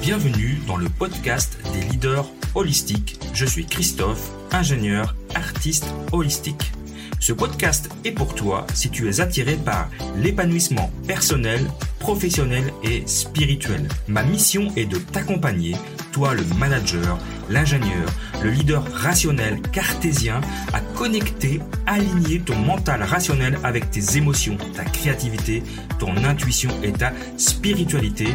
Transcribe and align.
Bienvenue 0.00 0.58
dans 0.66 0.78
le 0.78 0.88
podcast 0.88 1.58
des 1.74 1.82
leaders 1.82 2.26
holistiques. 2.54 3.20
Je 3.34 3.44
suis 3.44 3.66
Christophe, 3.66 4.30
ingénieur, 4.50 5.14
artiste 5.34 5.86
holistique. 6.12 6.72
Ce 7.20 7.32
podcast 7.32 7.90
est 8.04 8.12
pour 8.12 8.34
toi 8.34 8.66
si 8.74 8.90
tu 8.90 9.08
es 9.08 9.20
attiré 9.20 9.56
par 9.56 9.90
l'épanouissement 10.16 10.90
personnel, 11.06 11.60
professionnel 12.08 12.72
et 12.82 13.02
spirituel. 13.06 13.86
Ma 14.06 14.22
mission 14.22 14.72
est 14.76 14.86
de 14.86 14.96
t'accompagner, 14.96 15.76
toi 16.10 16.32
le 16.32 16.42
manager, 16.58 17.18
l'ingénieur, 17.50 18.08
le 18.42 18.48
leader 18.48 18.82
rationnel 18.94 19.60
cartésien, 19.72 20.40
à 20.72 20.80
connecter, 20.96 21.60
aligner 21.84 22.40
ton 22.40 22.56
mental 22.56 23.02
rationnel 23.02 23.58
avec 23.62 23.90
tes 23.90 24.16
émotions, 24.16 24.56
ta 24.74 24.84
créativité, 24.84 25.62
ton 25.98 26.16
intuition 26.24 26.70
et 26.82 26.92
ta 26.92 27.12
spiritualité 27.36 28.28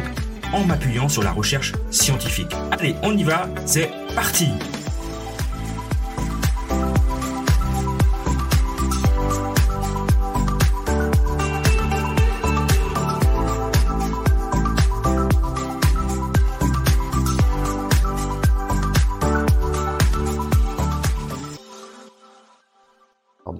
en 0.52 0.64
m'appuyant 0.64 1.08
sur 1.08 1.24
la 1.24 1.32
recherche 1.32 1.72
scientifique. 1.90 2.54
Allez, 2.70 2.94
on 3.02 3.16
y 3.16 3.24
va, 3.24 3.48
c'est 3.66 3.90
parti 4.14 4.50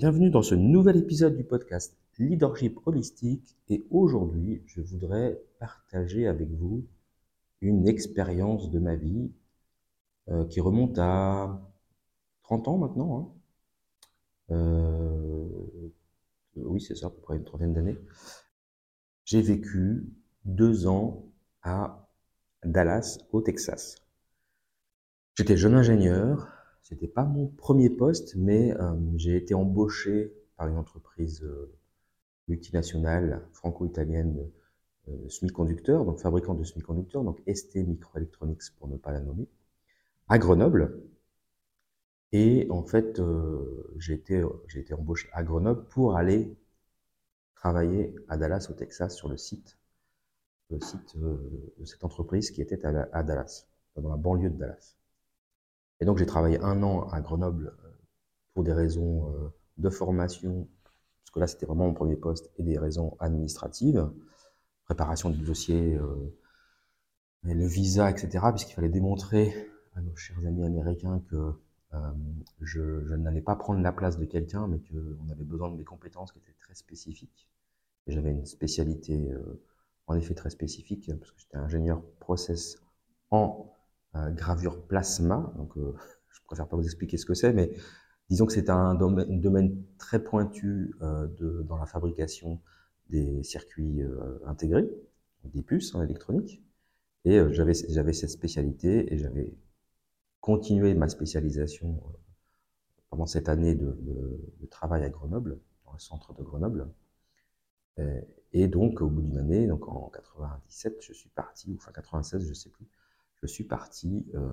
bienvenue 0.05 0.29
dans 0.29 0.43
ce 0.43 0.55
nouvel 0.55 0.99
épisode 0.99 1.35
du 1.35 1.45
podcast 1.45 1.97
Leadership 2.19 2.79
Holistique 2.85 3.57
et 3.71 3.87
aujourd'hui 3.91 4.63
je 4.67 4.83
voudrais 4.83 5.41
partager 5.59 6.27
avec 6.27 6.51
vous 6.51 6.85
une 7.63 7.89
expérience 7.89 8.71
de 8.71 8.79
ma 8.79 8.97
vie 8.97 9.33
euh, 10.29 10.45
qui 10.45 10.61
remonte 10.61 10.99
à 10.99 11.59
30 12.43 12.69
ans 12.69 12.77
maintenant. 12.77 13.33
Hein. 14.51 14.55
Euh, 14.55 15.49
oui 16.57 16.83
c'est 16.83 16.97
ça, 16.97 17.07
à 17.07 17.09
peu 17.09 17.23
près 17.23 17.37
une 17.37 17.45
trentaine 17.45 17.73
d'années. 17.73 17.97
J'ai 19.25 19.41
vécu 19.41 20.13
deux 20.45 20.87
ans 20.87 21.25
à 21.63 22.11
Dallas 22.63 23.21
au 23.33 23.41
Texas. 23.41 23.97
J'étais 25.35 25.57
jeune 25.57 25.77
ingénieur, 25.77 26.54
c'était 26.85 27.09
pas 27.09 27.25
mon 27.25 27.49
premier 27.49 27.89
poste, 27.89 28.37
mais 28.37 28.77
euh, 28.79 28.93
j'ai 29.17 29.37
été 29.37 29.55
embauché 29.55 30.35
par 30.57 30.69
une 30.69 30.77
entreprise 30.77 31.43
euh, 31.43 31.73
multinationale 32.47 33.49
franco-italienne 33.53 34.51
euh, 35.09 35.29
semi-conducteurs, 35.31 36.05
donc 36.05 36.21
fabricant 36.21 36.55
de 36.55 36.63
semi-conducteurs, 36.63 37.25
donc 37.25 37.43
ST 37.53 37.77
Microelectronics 37.77 38.63
pour 38.79 38.89
ne 38.89 38.99
pas 38.99 39.13
la 39.13 39.21
nommer, 39.21 39.49
à 40.29 40.39
Grenoble. 40.39 41.03
Et 42.33 42.67
en 42.71 42.83
fait, 42.83 43.23
j'ai 43.97 44.15
été, 44.15 44.43
été 44.75 44.93
embauché 44.93 45.29
à 45.33 45.43
Grenoble 45.45 45.87
pour 45.89 46.17
aller 46.17 46.55
travailler 47.55 48.15
à 48.29 48.37
Dallas, 48.37 48.67
au 48.71 48.75
Texas, 48.75 49.15
sur 49.17 49.29
le 49.29 49.37
site, 49.37 49.79
le 50.71 50.81
site 50.81 51.17
de 51.17 51.85
cette 51.85 52.03
entreprise 52.05 52.51
qui 52.51 52.61
était 52.61 52.85
à 52.85 53.23
Dallas, 53.23 53.69
dans 53.97 54.11
la 54.11 54.17
banlieue 54.17 54.51
de 54.51 54.59
Dallas. 54.59 54.97
Et 56.01 56.05
donc 56.05 56.19
j'ai 56.19 56.27
travaillé 56.27 56.61
un 56.61 56.83
an 56.83 57.09
à 57.09 57.21
Grenoble 57.21 57.75
euh, 57.85 57.89
pour 58.55 58.65
des 58.65 58.73
raisons 58.73 59.29
euh, 59.31 59.49
de 59.79 59.91
formation, 59.91 60.69
parce 61.23 61.31
que 61.33 61.41
là 61.41 61.47
c'était 61.47 61.67
vraiment 61.67 61.87
mon 61.87 61.95
premier 61.95 62.17
poste, 62.17 62.51
et 62.59 62.63
des 62.63 62.79
raisons 62.79 63.17
administratives, 63.21 64.11
préparation 64.85 65.31
du 65.31 65.41
dossier, 65.43 65.95
euh, 65.95 66.37
le 67.43 67.67
visa, 67.67 68.11
etc., 68.11 68.47
puisqu'il 68.51 68.75
fallait 68.75 68.89
démontrer 68.89 69.69
à 69.95 70.01
nos 70.01 70.17
chers 70.17 70.39
amis 70.39 70.65
américains 70.65 71.23
que 71.31 71.53
je, 72.61 72.81
n'allais 73.15 73.41
pas 73.41 73.55
prendre 73.55 73.81
la 73.81 73.93
place 73.93 74.19
de 74.19 74.25
quelqu'un, 74.25 74.67
mais 74.67 74.81
qu'on 74.81 75.31
avait 75.31 75.45
besoin 75.45 75.71
de 75.71 75.77
mes 75.77 75.85
compétences 75.85 76.33
qui 76.33 76.39
étaient 76.39 76.57
très 76.59 76.75
spécifiques. 76.75 77.49
Et 78.07 78.13
j'avais 78.13 78.33
une 78.33 78.47
spécialité 78.47 79.33
en 80.09 80.17
effet 80.17 80.35
très 80.35 80.51
spécifique, 80.51 81.13
parce 81.17 81.31
que 81.31 81.39
j'étais 81.39 81.59
ingénieur 81.59 82.03
process 82.19 82.79
en 83.31 83.74
gravure 84.31 84.87
plasma. 84.87 85.53
Donc, 85.57 85.77
euh, 85.77 85.95
je 86.31 86.41
préfère 86.47 86.69
pas 86.69 86.77
vous 86.77 86.85
expliquer 86.85 87.17
ce 87.17 87.27
que 87.27 87.35
c'est, 87.35 87.53
mais 87.53 87.73
disons 88.31 88.47
que 88.47 88.53
c'est 88.53 88.71
un 88.71 88.95
domaine, 88.95 89.85
très 89.99 90.23
pointu 90.23 90.95
euh, 91.03 91.27
de, 91.39 91.63
dans 91.63 91.77
la 91.77 91.87
fabrication 91.87 92.61
des 93.11 93.43
circuits 93.43 94.03
euh, 94.03 94.39
intégrés, 94.47 94.89
des 95.45 95.63
puces 95.63 95.95
en 95.95 96.03
électronique. 96.03 96.63
Et 97.25 97.41
j'avais 97.53 98.13
cette 98.13 98.31
spécialité 98.31 99.13
et 99.13 99.17
j'avais 99.17 99.57
continué 100.43 100.95
ma 100.95 101.09
spécialisation 101.09 102.03
pendant 103.09 103.25
cette 103.25 103.49
année 103.49 103.75
de, 103.75 103.97
travail 104.71 105.05
à 105.05 105.09
Grenoble, 105.09 105.59
dans 105.87 105.95
le 105.95 105.99
centre 105.99 106.35
de 106.35 106.43
Grenoble. 106.43 106.87
Et 108.53 108.69
donc, 108.69 109.01
au 109.01 109.09
bout 109.09 109.23
d'une 109.23 109.39
année, 109.39 109.67
donc 109.67 109.89
en 109.89 110.11
97, 110.11 110.99
je 111.01 111.15
suis 111.15 111.31
parti, 111.31 111.71
ou 111.71 111.77
enfin 111.77 111.93
96, 111.93 112.47
je 112.47 112.53
sais 112.53 112.69
plus, 112.69 112.87
je 113.45 113.53
suis 113.53 113.65
parti 113.65 114.27
euh, 114.35 114.49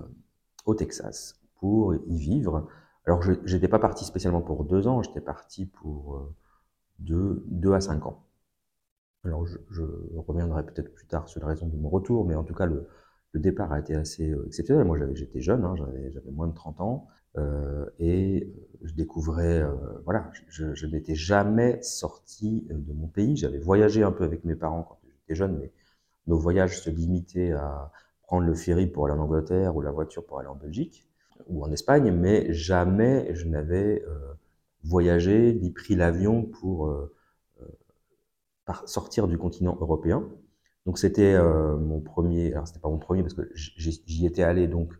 au 0.66 0.74
Texas 0.74 1.40
pour 1.56 1.94
y 1.94 2.18
vivre. 2.18 2.68
Alors, 3.06 3.22
je 3.22 3.32
n'étais 3.32 3.68
pas 3.68 3.78
parti 3.78 4.04
spécialement 4.04 4.42
pour 4.42 4.64
deux 4.64 4.86
ans, 4.86 5.02
j'étais 5.02 5.22
parti 5.22 5.66
pour 5.66 6.16
euh, 6.16 6.34
deux, 6.98 7.72
à 7.72 7.80
cinq 7.80 8.06
ans. 8.06 8.22
Alors, 9.24 9.46
je, 9.46 9.82
reviendrai 10.16 10.64
peut-être 10.66 10.92
plus 10.92 11.06
tard 11.06 11.28
sur 11.28 11.40
la 11.40 11.46
raison 11.46 11.66
de 11.66 11.76
mon 11.76 11.88
retour, 11.88 12.26
mais 12.26 12.34
en 12.34 12.44
tout 12.44 12.54
cas, 12.54 12.66
le, 12.66 12.86
départ 13.34 13.72
a 13.72 13.80
été 13.80 13.94
assez 13.94 14.30
euh, 14.30 14.44
exceptionnel. 14.46 14.84
Moi, 14.84 14.98
j'étais 15.14 15.40
jeune, 15.40 15.64
hein, 15.64 15.74
j'avais 16.10 16.30
moins 16.30 16.48
de 16.48 16.54
30 16.54 16.80
ans, 16.82 17.08
et 17.98 18.52
je 18.82 18.92
découvrais, 18.92 19.64
voilà, 20.04 20.30
je 20.48 20.86
n'étais 20.86 21.14
jamais 21.14 21.80
sorti 21.82 22.66
de 22.68 22.92
mon 22.92 23.06
pays. 23.06 23.38
J'avais 23.38 23.58
voyagé 23.58 24.02
un 24.02 24.12
peu 24.12 24.24
avec 24.24 24.44
mes 24.44 24.54
parents 24.54 24.82
quand 24.82 24.98
j'étais 25.06 25.34
jeune, 25.34 25.56
mais 25.56 25.72
nos 26.26 26.36
voyages 26.36 26.82
se 26.82 26.90
limitaient 26.90 27.52
à, 27.52 27.90
prendre 28.32 28.46
le 28.46 28.54
ferry 28.54 28.86
pour 28.86 29.04
aller 29.04 29.14
en 29.14 29.22
Angleterre 29.22 29.76
ou 29.76 29.82
la 29.82 29.90
voiture 29.90 30.24
pour 30.24 30.38
aller 30.38 30.48
en 30.48 30.54
Belgique 30.54 31.06
ou 31.48 31.62
en 31.62 31.70
Espagne, 31.70 32.10
mais 32.12 32.50
jamais 32.50 33.34
je 33.34 33.46
n'avais 33.46 34.02
euh, 34.08 34.32
voyagé 34.84 35.52
ni 35.52 35.70
pris 35.70 35.96
l'avion 35.96 36.42
pour 36.42 36.86
euh, 36.86 37.14
euh, 37.60 38.72
sortir 38.86 39.28
du 39.28 39.36
continent 39.36 39.76
européen. 39.78 40.26
Donc 40.86 40.98
c'était 40.98 41.38
mon 41.78 42.00
premier, 42.00 42.54
alors 42.54 42.66
c'était 42.66 42.80
pas 42.80 42.88
mon 42.88 42.98
premier 42.98 43.20
parce 43.20 43.34
que 43.34 43.50
j'y 43.54 44.24
étais 44.24 44.42
allé 44.42 44.66
donc 44.66 44.94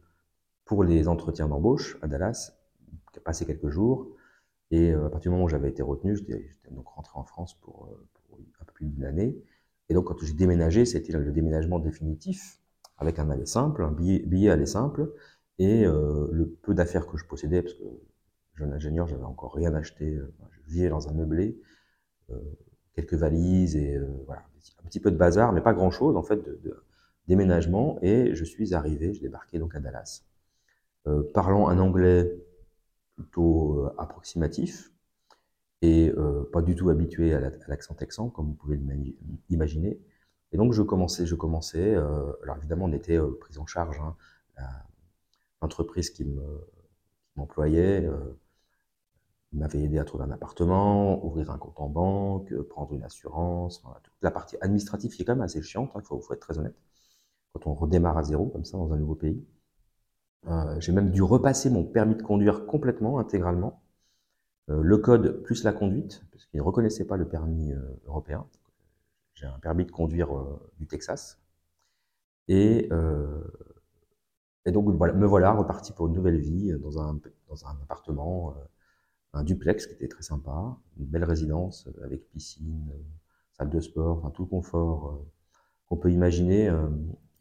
pour 0.67 0.85
les 0.85 1.09
entretiens 1.09 1.49
d'embauche 1.49 1.97
à 2.03 2.09
Dallas, 2.09 2.53
passé 3.25 3.47
quelques 3.47 3.71
jours, 3.71 4.15
et 4.71 4.93
à 4.93 5.09
partir 5.09 5.31
du 5.31 5.35
moment 5.37 5.45
où 5.45 5.49
j'avais 5.49 5.71
été 5.71 5.83
retenu, 5.83 6.17
j'étais 6.17 6.45
donc 6.71 6.87
rentré 6.87 7.19
en 7.19 7.25
France 7.25 7.59
pour, 7.63 7.89
pour 8.13 8.39
un 8.61 8.65
peu 8.67 8.73
plus 8.75 8.87
d'une 8.87 9.05
année. 9.05 9.43
Et 9.89 9.95
donc 9.95 10.05
quand 10.05 10.23
j'ai 10.23 10.35
déménagé, 10.35 10.85
c'était 10.85 11.15
le 11.15 11.33
déménagement 11.33 11.79
définitif 11.79 12.62
avec 13.03 13.19
un 13.19 13.31
aller 13.31 13.47
simple, 13.47 13.83
un 13.83 13.93
billet, 13.93 14.21
billet 14.21 14.51
aller 14.51 14.67
simple, 14.67 15.13
et 15.59 15.85
euh, 15.85 16.29
le 16.33 16.49
peu 16.49 16.75
d'affaires 16.75 17.07
que 17.07 17.17
je 17.17 17.27
possédais, 17.27 17.63
parce 17.63 17.75
que 17.75 17.85
jeune 18.55 18.73
ingénieur, 18.73 19.07
j'avais 19.07 19.25
encore 19.25 19.55
rien 19.55 19.75
acheté, 19.75 20.17
euh, 20.17 20.33
je 20.51 20.73
vivais 20.73 20.89
dans 20.89 21.09
un 21.09 21.13
meublé, 21.13 21.61
euh, 22.31 22.37
quelques 22.95 23.15
valises 23.15 23.77
et 23.77 23.97
un 23.97 24.87
petit 24.89 25.01
peu 25.01 25.11
de 25.11 25.17
bazar, 25.17 25.53
mais 25.53 25.61
pas 25.63 25.73
grand 25.73 25.91
chose 25.91 26.15
en 26.17 26.23
fait 26.23 26.41
déménagement, 27.27 27.99
et 28.03 28.35
je 28.35 28.45
suis 28.45 28.75
arrivé, 28.75 29.15
je 29.15 29.21
débarquais 29.21 29.59
donc 29.59 29.75
à 29.75 29.81
Dallas, 29.81 30.25
parlant 31.33 31.69
un 31.69 31.79
anglais 31.79 32.31
plutôt 33.17 33.89
approximatif 33.97 34.93
et 35.81 36.13
pas 36.53 36.61
du 36.61 36.75
tout 36.75 36.91
habitué 36.91 37.33
à 37.33 37.41
l'accent 37.67 37.95
texan, 37.95 38.29
comme 38.29 38.49
vous 38.49 38.55
pouvez 38.55 38.79
l'imaginer. 39.49 39.99
Et 40.53 40.57
donc 40.57 40.73
je 40.73 40.83
commençais, 40.83 41.27
je 41.27 41.35
commençais. 41.35 41.95
Euh, 41.95 42.33
alors 42.43 42.57
évidemment, 42.59 42.87
on 42.87 42.93
était 42.93 43.19
euh, 43.19 43.37
pris 43.41 43.59
en 43.59 43.67
charge. 43.67 43.99
Hein, 44.01 44.17
L'entreprise 45.63 46.11
qui 46.11 46.27
m'employait 47.37 48.05
euh, 48.05 48.39
m'avait 49.53 49.83
aidé 49.83 49.99
à 49.99 50.05
trouver 50.05 50.25
un 50.25 50.31
appartement, 50.33 51.25
ouvrir 51.25 51.51
un 51.51 51.59
compte 51.59 51.79
en 51.81 51.89
banque, 51.89 52.55
prendre 52.63 52.93
une 52.95 53.05
assurance. 53.05 53.83
Toute 54.03 54.23
la 54.23 54.31
partie 54.31 54.57
administrative 54.61 55.15
qui 55.15 55.23
est 55.23 55.25
quand 55.25 55.35
même 55.35 55.43
assez 55.43 55.63
chiante. 55.63 55.91
Il 55.95 55.99
hein, 55.99 56.03
faut, 56.03 56.21
faut, 56.21 56.35
être 56.35 56.41
très 56.41 56.59
honnête. 56.59 56.75
Quand 57.53 57.67
on 57.67 57.75
redémarre 57.75 58.19
à 58.19 58.25
zéro 58.25 58.47
comme 58.49 58.65
ça 58.65 58.77
dans 58.77 58.93
un 58.93 58.97
nouveau 58.97 59.15
pays. 59.15 59.45
Euh, 60.49 60.81
J'ai 60.81 60.93
même 60.93 61.11
dû 61.11 61.23
repasser 61.23 61.71
mon 61.71 61.85
permis 61.85 62.17
de 62.17 62.23
conduire 62.23 62.67
complètement, 62.67 63.19
intégralement. 63.19 63.83
Le 64.69 64.97
code 64.99 65.43
plus 65.43 65.65
la 65.65 65.73
conduite, 65.73 66.25
parce 66.33 66.47
qu'il 66.47 66.59
ne 66.59 66.63
reconnaissait 66.65 67.05
pas 67.05 67.17
le 67.17 67.29
permis 67.29 67.73
européen. 68.07 68.47
J'ai 69.35 69.47
un 69.47 69.59
permis 69.59 69.85
de 69.85 69.91
conduire 69.91 70.37
euh, 70.37 70.71
du 70.79 70.87
Texas. 70.87 71.41
Et, 72.49 72.91
et 74.67 74.73
donc 74.73 74.89
voilà, 74.97 75.13
me 75.15 75.27
voilà 75.27 75.53
reparti 75.53 75.93
pour 75.93 76.09
une 76.09 76.13
nouvelle 76.15 76.41
vie 76.41 76.73
dans 76.81 77.01
un, 77.01 77.19
dans 77.49 77.67
un 77.67 77.79
appartement, 77.85 78.55
un 79.33 79.45
duplex 79.45 79.87
qui 79.87 79.95
était 79.95 80.09
très 80.09 80.25
sympa, 80.25 80.77
une 80.99 81.07
belle 81.07 81.25
résidence 81.25 81.89
avec 82.03 82.29
piscine, 82.31 82.91
salle 83.53 83.71
de 83.71 83.81
sport, 83.81 84.31
tout 84.35 84.43
le 84.43 84.49
confort 84.49 85.25
qu'on 85.87 85.97
peut 85.97 86.11
imaginer. 86.11 86.69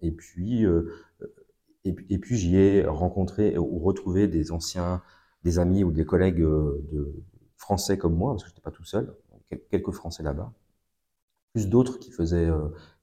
Et 0.01 0.11
puis, 0.11 0.65
et, 1.83 2.17
puis 2.19 2.37
j'y 2.37 2.57
ai 2.57 2.85
rencontré 2.85 3.57
ou 3.57 3.79
retrouvé 3.79 4.27
des 4.27 4.51
anciens, 4.51 5.01
des 5.43 5.57
amis 5.57 5.83
ou 5.83 5.91
des 5.91 6.05
collègues 6.05 6.41
de 6.41 7.23
français 7.57 7.97
comme 7.97 8.15
moi, 8.15 8.33
parce 8.33 8.43
que 8.43 8.49
je 8.49 8.53
n'étais 8.53 8.61
pas 8.61 8.71
tout 8.71 8.83
seul, 8.83 9.15
quelques 9.69 9.91
Français 9.91 10.23
là-bas, 10.23 10.53
plus 11.53 11.69
d'autres 11.69 11.99
qui 11.99 12.11
faisaient, 12.11 12.49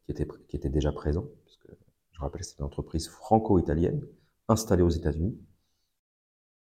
qui 0.05 0.13
étaient, 0.13 0.27
qui 0.49 0.59
déjà 0.71 0.93
présents, 0.93 1.27
parce 1.45 1.59
je 2.13 2.21
rappelle, 2.21 2.43
c'est 2.43 2.59
une 2.59 2.65
entreprise 2.65 3.09
franco-italienne 3.09 4.03
installée 4.49 4.83
aux 4.83 4.89
États-Unis. 4.89 5.39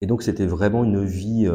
Et 0.00 0.06
donc 0.06 0.22
c'était 0.22 0.46
vraiment 0.46 0.84
une 0.84 1.04
vie 1.04 1.46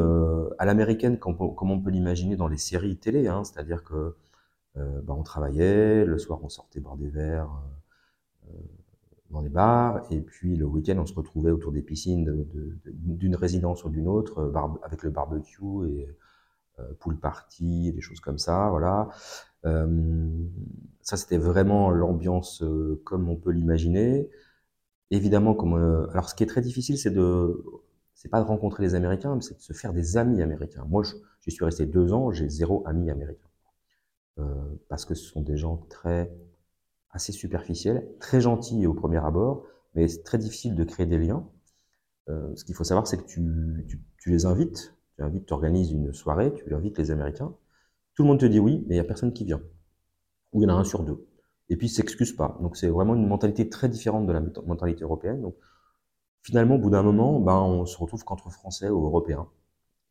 à 0.60 0.66
l'américaine, 0.66 1.18
comme, 1.19 1.38
on 1.39 1.81
peut 1.81 1.92
l'imaginer 1.92 2.36
dans 2.36 2.48
les 2.48 2.57
séries 2.57 2.98
télé, 2.98 3.27
hein, 3.27 3.44
c'est-à-dire 3.44 3.83
que 3.83 4.16
bah, 4.75 5.13
on 5.16 5.24
travaillait, 5.24 6.06
le 6.06 6.18
soir 6.18 6.39
on 6.44 6.50
sortait 6.50 6.80
boire 6.80 6.98
des 6.98 7.10
verres 7.10 7.50
dans 9.36 9.42
les 9.42 9.50
bars, 9.50 10.01
et 10.12 10.21
puis 10.21 10.56
le 10.56 10.66
week-end, 10.66 10.98
on 10.98 11.06
se 11.06 11.13
retrouvait 11.13 11.51
autour 11.51 11.71
des 11.71 11.81
piscines 11.81 12.45
d'une 12.86 13.36
résidence 13.36 13.83
ou 13.83 13.89
d'une 13.89 14.07
autre, 14.07 14.39
euh, 14.39 14.78
avec 14.83 15.04
le 15.04 15.10
barbecue 15.10 15.63
euh, 15.63 16.16
pool 17.00 17.19
party, 17.19 17.92
des 17.94 18.01
choses 18.01 18.19
comme 18.19 18.38
ça, 18.38 18.69
voilà. 18.69 19.10
Euh, 19.66 20.45
ça, 21.01 21.18
c'était 21.18 21.38
vraiment 21.38 21.89
l'ambiance 21.89 22.63
comme 23.04 23.30
on 23.30 23.36
peut 23.36 23.51
l'imaginer. 23.51 24.30
Évidemment, 25.12 25.54
comme, 25.54 25.75
alors 26.12 26.30
ce 26.30 26.36
qui 26.36 26.44
est 26.44 26.48
très 26.48 26.62
difficile, 26.62 26.98
c'est 26.98 27.12
de, 27.12 27.63
c'est 28.16 28.30
pas 28.30 28.42
de 28.42 28.48
rencontrer 28.48 28.83
les 28.83 28.95
Américains, 28.95 29.36
mais 29.36 29.42
c'est 29.42 29.56
de 29.56 29.62
se 29.62 29.74
faire 29.74 29.94
des 29.94 30.18
amis 30.18 30.42
américains. 30.42 30.86
Moi, 30.89 31.04
je, 31.04 31.50
suis 31.50 31.63
resté 31.66 31.86
deux 31.86 32.13
ans, 32.13 32.31
j'ai 32.31 32.50
zéro 32.50 32.83
ami 32.88 33.12
américain. 33.12 33.48
parce 34.89 35.06
que 35.06 35.13
ce 35.16 35.25
sont 35.25 35.42
des 35.42 35.57
gens 35.57 35.78
très 35.89 36.31
assez 37.16 37.31
superficiel, 37.31 38.07
très 38.19 38.42
gentil 38.42 38.86
au 38.86 38.94
premier 38.94 39.24
abord, 39.24 39.66
mais 39.95 40.07
c'est 40.07 40.24
très 40.24 40.38
difficile 40.38 40.75
de 40.75 40.83
créer 40.83 41.06
des 41.06 41.18
liens. 41.18 41.48
Euh, 42.30 42.54
ce 42.56 42.66
qu'il 42.66 42.75
faut 42.75 42.83
savoir, 42.83 43.07
c'est 43.07 43.18
que 43.18 43.25
tu, 43.25 43.42
tu, 44.18 44.30
les 44.30 44.45
invites, 44.45 44.94
tu 45.16 45.24
invites, 45.24 45.46
tu 45.46 45.54
organises 45.54 45.92
une 45.92 46.14
soirée, 46.14 46.54
tu 46.54 46.74
invites 46.74 46.98
les 46.98 47.12
Américains, 47.12 47.54
tout 48.16 48.24
le 48.24 48.30
monde 48.30 48.40
te 48.40 48.46
dit 48.46 48.60
oui, 48.60 48.84
mais 48.88 48.96
il 48.96 48.98
n'y 48.98 49.00
a 49.00 49.04
personne 49.04 49.34
qui 49.34 49.46
vient. 49.46 49.62
Ou 50.54 50.62
il 50.62 50.68
y 50.68 50.72
en 50.72 50.76
a 50.76 50.80
un 50.80 50.84
sur 50.84 51.04
deux. 51.04 51.28
Et 51.70 51.78
puis, 51.78 51.88
ils 51.88 51.90
s'excusent 51.90 52.36
pas. 52.36 52.58
Donc, 52.62 52.78
c'est 52.78 52.90
vraiment 52.90 53.16
une 53.16 53.28
mentalité 53.28 53.70
très 53.70 53.90
différente 53.90 54.28
de 54.28 54.32
la 54.32 54.42
mentalité 54.66 55.04
européenne. 55.04 55.42
Donc, 55.42 55.56
finalement, 56.42 56.76
au 56.76 56.80
bout 56.80 56.92
d'un 56.92 57.04
moment, 57.04 57.40
ben, 57.40 57.60
on 57.60 57.86
se 57.86 57.98
retrouve 57.98 58.24
qu'entre 58.24 58.52
Français 58.52 58.90
ou 58.90 59.06
Européens. 59.06 59.48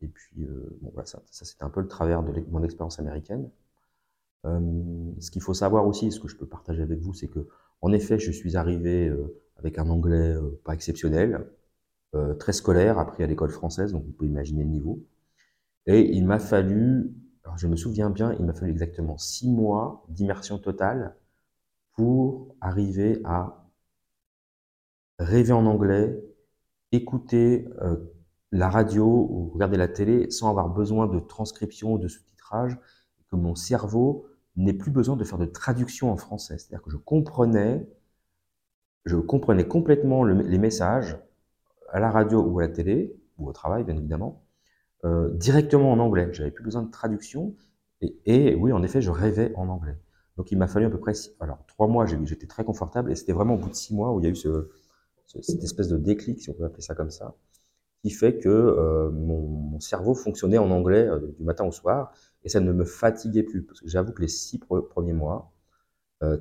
Et 0.02 0.08
puis, 0.08 0.44
euh, 0.44 0.78
bon, 0.82 0.90
voilà, 0.92 1.06
ça, 1.06 1.22
ça 1.30 1.44
c'était 1.44 1.64
un 1.64 1.70
peu 1.70 1.80
le 1.80 1.88
travers 1.88 2.22
de 2.22 2.44
mon 2.50 2.62
expérience 2.64 2.98
américaine. 2.98 3.50
Ce 4.44 5.30
qu'il 5.30 5.40
faut 5.40 5.54
savoir 5.54 5.86
aussi, 5.86 6.12
ce 6.12 6.20
que 6.20 6.28
je 6.28 6.36
peux 6.36 6.46
partager 6.46 6.82
avec 6.82 6.98
vous, 7.00 7.14
c'est 7.14 7.28
que, 7.28 7.48
en 7.80 7.92
effet, 7.92 8.18
je 8.18 8.30
suis 8.30 8.56
arrivé 8.56 9.08
euh, 9.08 9.40
avec 9.56 9.78
un 9.78 9.88
anglais 9.88 10.34
euh, 10.34 10.60
pas 10.64 10.74
exceptionnel, 10.74 11.46
très 12.38 12.52
scolaire, 12.52 12.98
appris 12.98 13.22
à 13.22 13.26
l'école 13.26 13.50
française, 13.50 13.92
donc 13.92 14.04
vous 14.04 14.12
pouvez 14.12 14.28
imaginer 14.28 14.62
le 14.62 14.70
niveau. 14.70 15.02
Et 15.86 16.14
il 16.14 16.26
m'a 16.26 16.38
fallu, 16.38 17.14
je 17.56 17.66
me 17.66 17.76
souviens 17.76 18.10
bien, 18.10 18.32
il 18.34 18.44
m'a 18.44 18.54
fallu 18.54 18.70
exactement 18.70 19.18
six 19.18 19.50
mois 19.50 20.04
d'immersion 20.08 20.58
totale 20.58 21.16
pour 21.92 22.54
arriver 22.60 23.20
à 23.24 23.68
rêver 25.18 25.52
en 25.52 25.66
anglais, 25.66 26.22
écouter 26.92 27.68
la 28.52 28.68
radio 28.70 29.04
ou 29.04 29.50
regarder 29.52 29.76
la 29.76 29.88
télé 29.88 30.30
sans 30.30 30.48
avoir 30.50 30.68
besoin 30.68 31.06
de 31.06 31.18
transcription 31.20 31.94
ou 31.94 31.98
de 31.98 32.08
sous-titrage, 32.08 32.78
que 33.30 33.36
mon 33.36 33.54
cerveau 33.54 34.26
n'ai 34.56 34.72
plus 34.72 34.90
besoin 34.90 35.16
de 35.16 35.24
faire 35.24 35.38
de 35.38 35.46
traduction 35.46 36.12
en 36.12 36.16
français. 36.16 36.58
C'est-à-dire 36.58 36.82
que 36.82 36.90
je 36.90 36.96
comprenais, 36.96 37.88
je 39.04 39.16
comprenais 39.16 39.66
complètement 39.66 40.24
les 40.24 40.58
messages 40.58 41.18
à 41.94 42.00
la 42.00 42.10
radio 42.10 42.42
ou 42.42 42.58
à 42.58 42.62
la 42.62 42.68
télé, 42.68 43.16
ou 43.38 43.48
au 43.48 43.52
travail 43.52 43.84
bien 43.84 43.96
évidemment, 43.96 44.44
euh, 45.04 45.30
directement 45.30 45.92
en 45.92 46.00
anglais. 46.00 46.28
J'avais 46.32 46.50
plus 46.50 46.64
besoin 46.64 46.82
de 46.82 46.90
traduction. 46.90 47.54
Et, 48.26 48.54
oui, 48.56 48.72
en 48.72 48.82
effet, 48.82 49.00
je 49.00 49.10
rêvais 49.10 49.54
en 49.54 49.68
anglais. 49.68 49.96
Donc 50.36 50.50
il 50.50 50.58
m'a 50.58 50.66
fallu 50.66 50.84
à 50.86 50.90
peu 50.90 50.98
près, 50.98 51.12
alors 51.40 51.64
trois 51.66 51.86
mois, 51.86 52.04
j'étais 52.06 52.48
très 52.48 52.64
confortable, 52.64 53.12
et 53.12 53.14
c'était 53.14 53.32
vraiment 53.32 53.54
au 53.54 53.58
bout 53.58 53.70
de 53.70 53.74
six 53.74 53.94
mois 53.94 54.12
où 54.12 54.18
il 54.20 54.24
y 54.24 54.26
a 54.26 54.30
eu 54.30 54.34
ce, 54.34 54.68
cette 55.26 55.62
espèce 55.62 55.86
de 55.86 55.96
déclic, 55.96 56.40
si 56.40 56.50
on 56.50 56.54
peut 56.54 56.64
appeler 56.64 56.82
ça 56.82 56.96
comme 56.96 57.10
ça, 57.10 57.36
qui 58.02 58.10
fait 58.10 58.38
que 58.38 58.48
euh, 58.48 59.10
mon, 59.10 59.78
cerveau 59.78 60.14
fonctionnait 60.14 60.58
en 60.58 60.70
anglais 60.72 61.06
euh, 61.06 61.20
du 61.38 61.44
matin 61.44 61.64
au 61.64 61.70
soir, 61.70 62.12
et 62.42 62.48
ça 62.48 62.58
ne 62.60 62.72
me 62.72 62.84
fatiguait 62.84 63.44
plus. 63.44 63.62
Parce 63.62 63.80
que 63.80 63.88
j'avoue 63.88 64.12
que 64.12 64.22
les 64.22 64.28
six 64.28 64.58
premiers 64.58 65.12
mois, 65.12 65.52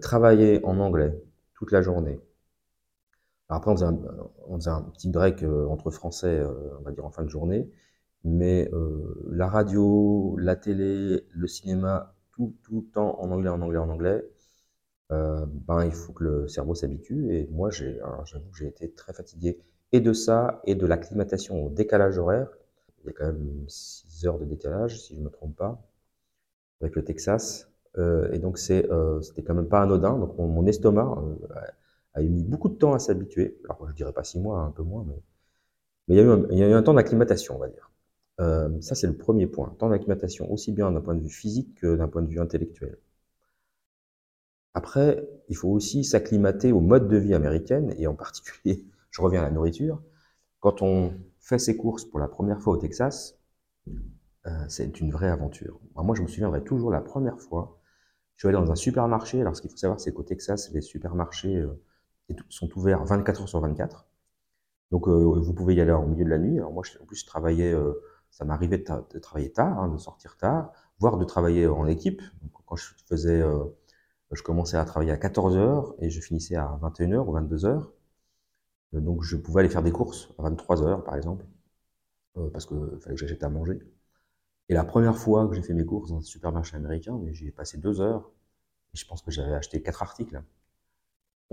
travailler 0.02 0.64
en 0.64 0.80
anglais 0.80 1.14
toute 1.56 1.74
la 1.74 1.82
journée. 1.82 2.22
Après, 3.56 3.72
on 3.72 3.76
faisait, 3.76 4.70
un, 4.70 4.82
petit 4.82 5.10
break 5.10 5.44
euh, 5.44 5.68
entre 5.68 5.92
français, 5.92 6.40
euh, 6.40 6.78
on 6.80 6.84
va 6.84 6.92
dire 6.92 7.06
en 7.06 7.12
fin 7.12 7.24
de 7.24 7.30
journée. 7.30 7.70
Mais 8.26 8.72
la 9.32 9.48
radio, 9.50 10.38
la 10.40 10.56
télé, 10.56 11.26
le 11.30 11.48
cinéma, 11.48 12.16
tout, 12.32 12.56
tout 12.64 12.82
le 12.82 12.92
temps 12.94 13.20
en 13.22 13.32
anglais, 13.32 13.50
en 13.50 13.62
anglais, 13.62 13.80
en 13.80 13.90
anglais, 13.90 14.24
ben, 15.10 15.86
il 15.86 15.92
faut 15.92 16.14
que 16.14 16.24
le 16.24 16.48
cerveau 16.48 16.74
s'habitue. 16.76 17.36
Et 17.36 17.48
moi, 17.52 17.70
j'ai, 17.70 18.00
j'avoue 18.26 18.50
que 18.52 18.58
j'ai 18.58 18.68
été 18.68 18.92
très 18.92 19.14
fatigué 19.14 19.60
et 19.92 20.02
de 20.02 20.14
ça, 20.14 20.62
et 20.66 20.76
de 20.76 20.86
l'acclimatation 20.86 21.66
au 21.66 21.70
décalage 21.70 22.18
horaire. 22.18 22.48
Il 23.04 23.08
y 23.08 23.10
a 23.10 23.14
quand 23.14 23.26
même 23.26 23.66
6 23.68 24.26
heures 24.26 24.40
de 24.40 24.46
décalage, 24.46 25.02
si 25.02 25.16
je 25.16 25.20
ne 25.20 25.26
me 25.26 25.30
trompe 25.30 25.58
pas 25.58 25.82
avec 26.82 26.96
le 26.96 27.04
Texas. 27.04 27.70
Euh, 27.98 28.32
et 28.32 28.40
donc, 28.40 28.58
c'est, 28.58 28.90
euh, 28.92 29.22
c'était 29.22 29.44
quand 29.44 29.54
même 29.54 29.68
pas 29.68 29.82
anodin. 29.82 30.18
Donc, 30.18 30.38
mon, 30.38 30.66
estomac 30.66 31.18
euh, 31.18 31.36
a, 32.14 32.22
eu 32.22 32.30
mis 32.30 32.44
beaucoup 32.44 32.70
de 32.70 32.76
temps 32.76 32.94
à 32.94 33.00
s'habituer. 33.00 33.60
Alors, 33.66 33.90
je 33.90 33.96
dirais 33.96 34.14
pas 34.14 34.24
six 34.24 34.40
mois, 34.40 34.60
un 34.62 34.72
peu 34.72 34.84
moins, 34.84 35.06
mais, 35.08 35.22
mais 36.08 36.16
il, 36.16 36.18
y 36.18 36.22
a 36.22 36.24
eu 36.24 36.30
un, 36.30 36.46
il 36.52 36.58
y 36.58 36.64
a 36.64 36.70
eu 36.70 36.74
un 36.74 36.84
temps 36.84 36.94
d'acclimatation, 36.94 37.56
on 37.56 37.60
va 37.60 37.70
dire. 37.70 37.92
ça, 38.82 38.96
c'est 38.96 39.08
le 39.08 39.18
premier 39.18 39.48
point. 39.48 39.76
Temps 39.80 39.90
d'acclimatation, 39.90 40.52
aussi 40.52 40.72
bien 40.72 40.92
d'un 40.92 41.02
point 41.02 41.16
de 41.16 41.22
vue 41.22 41.30
physique 41.30 41.76
que 41.76 41.96
d'un 41.96 42.08
point 42.08 42.22
de 42.22 42.30
vue 42.30 42.40
intellectuel. 42.40 42.98
Après, 44.74 45.28
il 45.50 45.56
faut 45.56 45.70
aussi 45.70 46.04
s'acclimater 46.04 46.72
au 46.72 46.80
mode 46.80 47.08
de 47.08 47.18
vie 47.18 47.34
américaine, 47.34 47.94
et 47.98 48.08
en 48.08 48.16
particulier, 48.16 48.86
je 49.12 49.22
reviens 49.22 49.42
à 49.42 49.44
la 49.44 49.52
nourriture. 49.52 50.02
Quand 50.60 50.82
on 50.82 51.14
fait 51.40 51.60
ses 51.60 51.78
courses 51.78 52.06
pour 52.06 52.20
la 52.20 52.28
première 52.28 52.62
fois 52.62 52.74
au 52.74 52.78
Texas, 52.78 53.38
euh, 54.46 54.50
c'est 54.68 55.00
une 55.00 55.12
vraie 55.12 55.30
aventure. 55.30 55.80
moi, 55.96 56.16
je 56.16 56.22
me 56.22 56.28
souviendrai 56.28 56.64
toujours 56.64 56.92
la 56.92 57.02
première 57.02 57.40
fois. 57.40 57.80
Je 58.36 58.42
suis 58.42 58.48
allé 58.48 58.58
dans 58.58 58.72
un 58.72 58.76
supermarché. 58.76 59.42
Alors, 59.42 59.56
ce 59.56 59.62
qu'il 59.62 59.70
faut 59.70 59.78
savoir, 59.78 60.00
c'est 60.00 60.14
qu'au 60.14 60.24
Texas, 60.24 60.72
les 60.74 60.82
supermarchés 60.82 61.58
euh, 61.58 61.80
sont 62.50 62.70
ouverts 62.78 63.04
24 63.06 63.42
heures 63.42 63.50
sur 63.50 63.60
24. 63.62 64.08
Donc, 64.92 65.08
euh, 65.08 65.12
vous 65.12 65.54
pouvez 65.54 65.76
y 65.76 65.82
aller 65.82 65.92
en 65.92 66.08
milieu 66.08 66.26
de 66.26 66.30
la 66.30 66.38
nuit. 66.40 66.58
Alors, 66.60 66.72
moi, 66.72 66.84
en 67.02 67.06
plus, 67.06 67.18
je 67.18 67.26
travaillais, 67.26 67.76
ça 68.32 68.46
m'arrivait 68.46 68.78
de, 68.78 69.20
travailler 69.20 69.52
tard, 69.52 69.80
hein, 69.80 69.90
de 69.90 69.98
sortir 69.98 70.38
tard, 70.38 70.72
voire 71.00 71.18
de 71.18 71.26
travailler 71.26 71.68
en 71.68 71.88
équipe. 71.88 72.22
Quand 72.66 72.76
je 72.76 72.94
faisais, 73.08 73.44
je 74.32 74.44
commençais 74.44 74.78
à 74.78 74.86
travailler 74.86 75.12
à 75.12 75.18
14 75.18 75.58
heures 75.58 75.96
et 76.00 76.10
je 76.10 76.22
finissais 76.22 76.56
à 76.56 76.78
21 76.82 77.12
heures 77.14 77.30
ou 77.30 77.34
22 77.34 77.66
heures. 77.66 77.94
Donc, 78.94 79.24
je 79.24 79.38
pouvais 79.38 79.62
aller 79.62 79.70
faire 79.70 79.84
des 79.84 79.92
courses 79.92 80.30
à 80.40 80.44
23 80.44 80.84
heures, 80.84 81.04
par 81.04 81.16
exemple, 81.16 81.46
parce 82.54 82.66
qu'il 82.66 82.78
fallait 83.02 83.16
que 83.16 83.22
j'achète 83.22 83.44
à 83.44 83.50
manger. 83.50 83.80
Et 84.70 84.74
la 84.74 84.84
première 84.84 85.18
fois 85.18 85.48
que 85.48 85.56
j'ai 85.56 85.62
fait 85.62 85.74
mes 85.74 85.86
courses 85.86 86.10
dans 86.10 86.18
un 86.18 86.22
supermarché 86.22 86.76
américain, 86.78 87.20
mais 87.22 87.34
j'ai 87.34 87.52
passé 87.52 87.78
deux 87.78 88.02
heures. 88.02 88.32
Et 88.94 88.98
je 88.98 89.06
pense 89.08 89.22
que 89.22 89.32
j'avais 89.32 89.54
acheté 89.54 89.82
quatre 89.82 90.02
articles. 90.02 90.42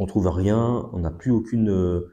On 0.00 0.06
trouve 0.06 0.28
rien, 0.28 0.88
on 0.94 1.00
n'a 1.00 1.10
plus 1.10 1.30
aucune. 1.30 1.68
Euh, 1.70 2.10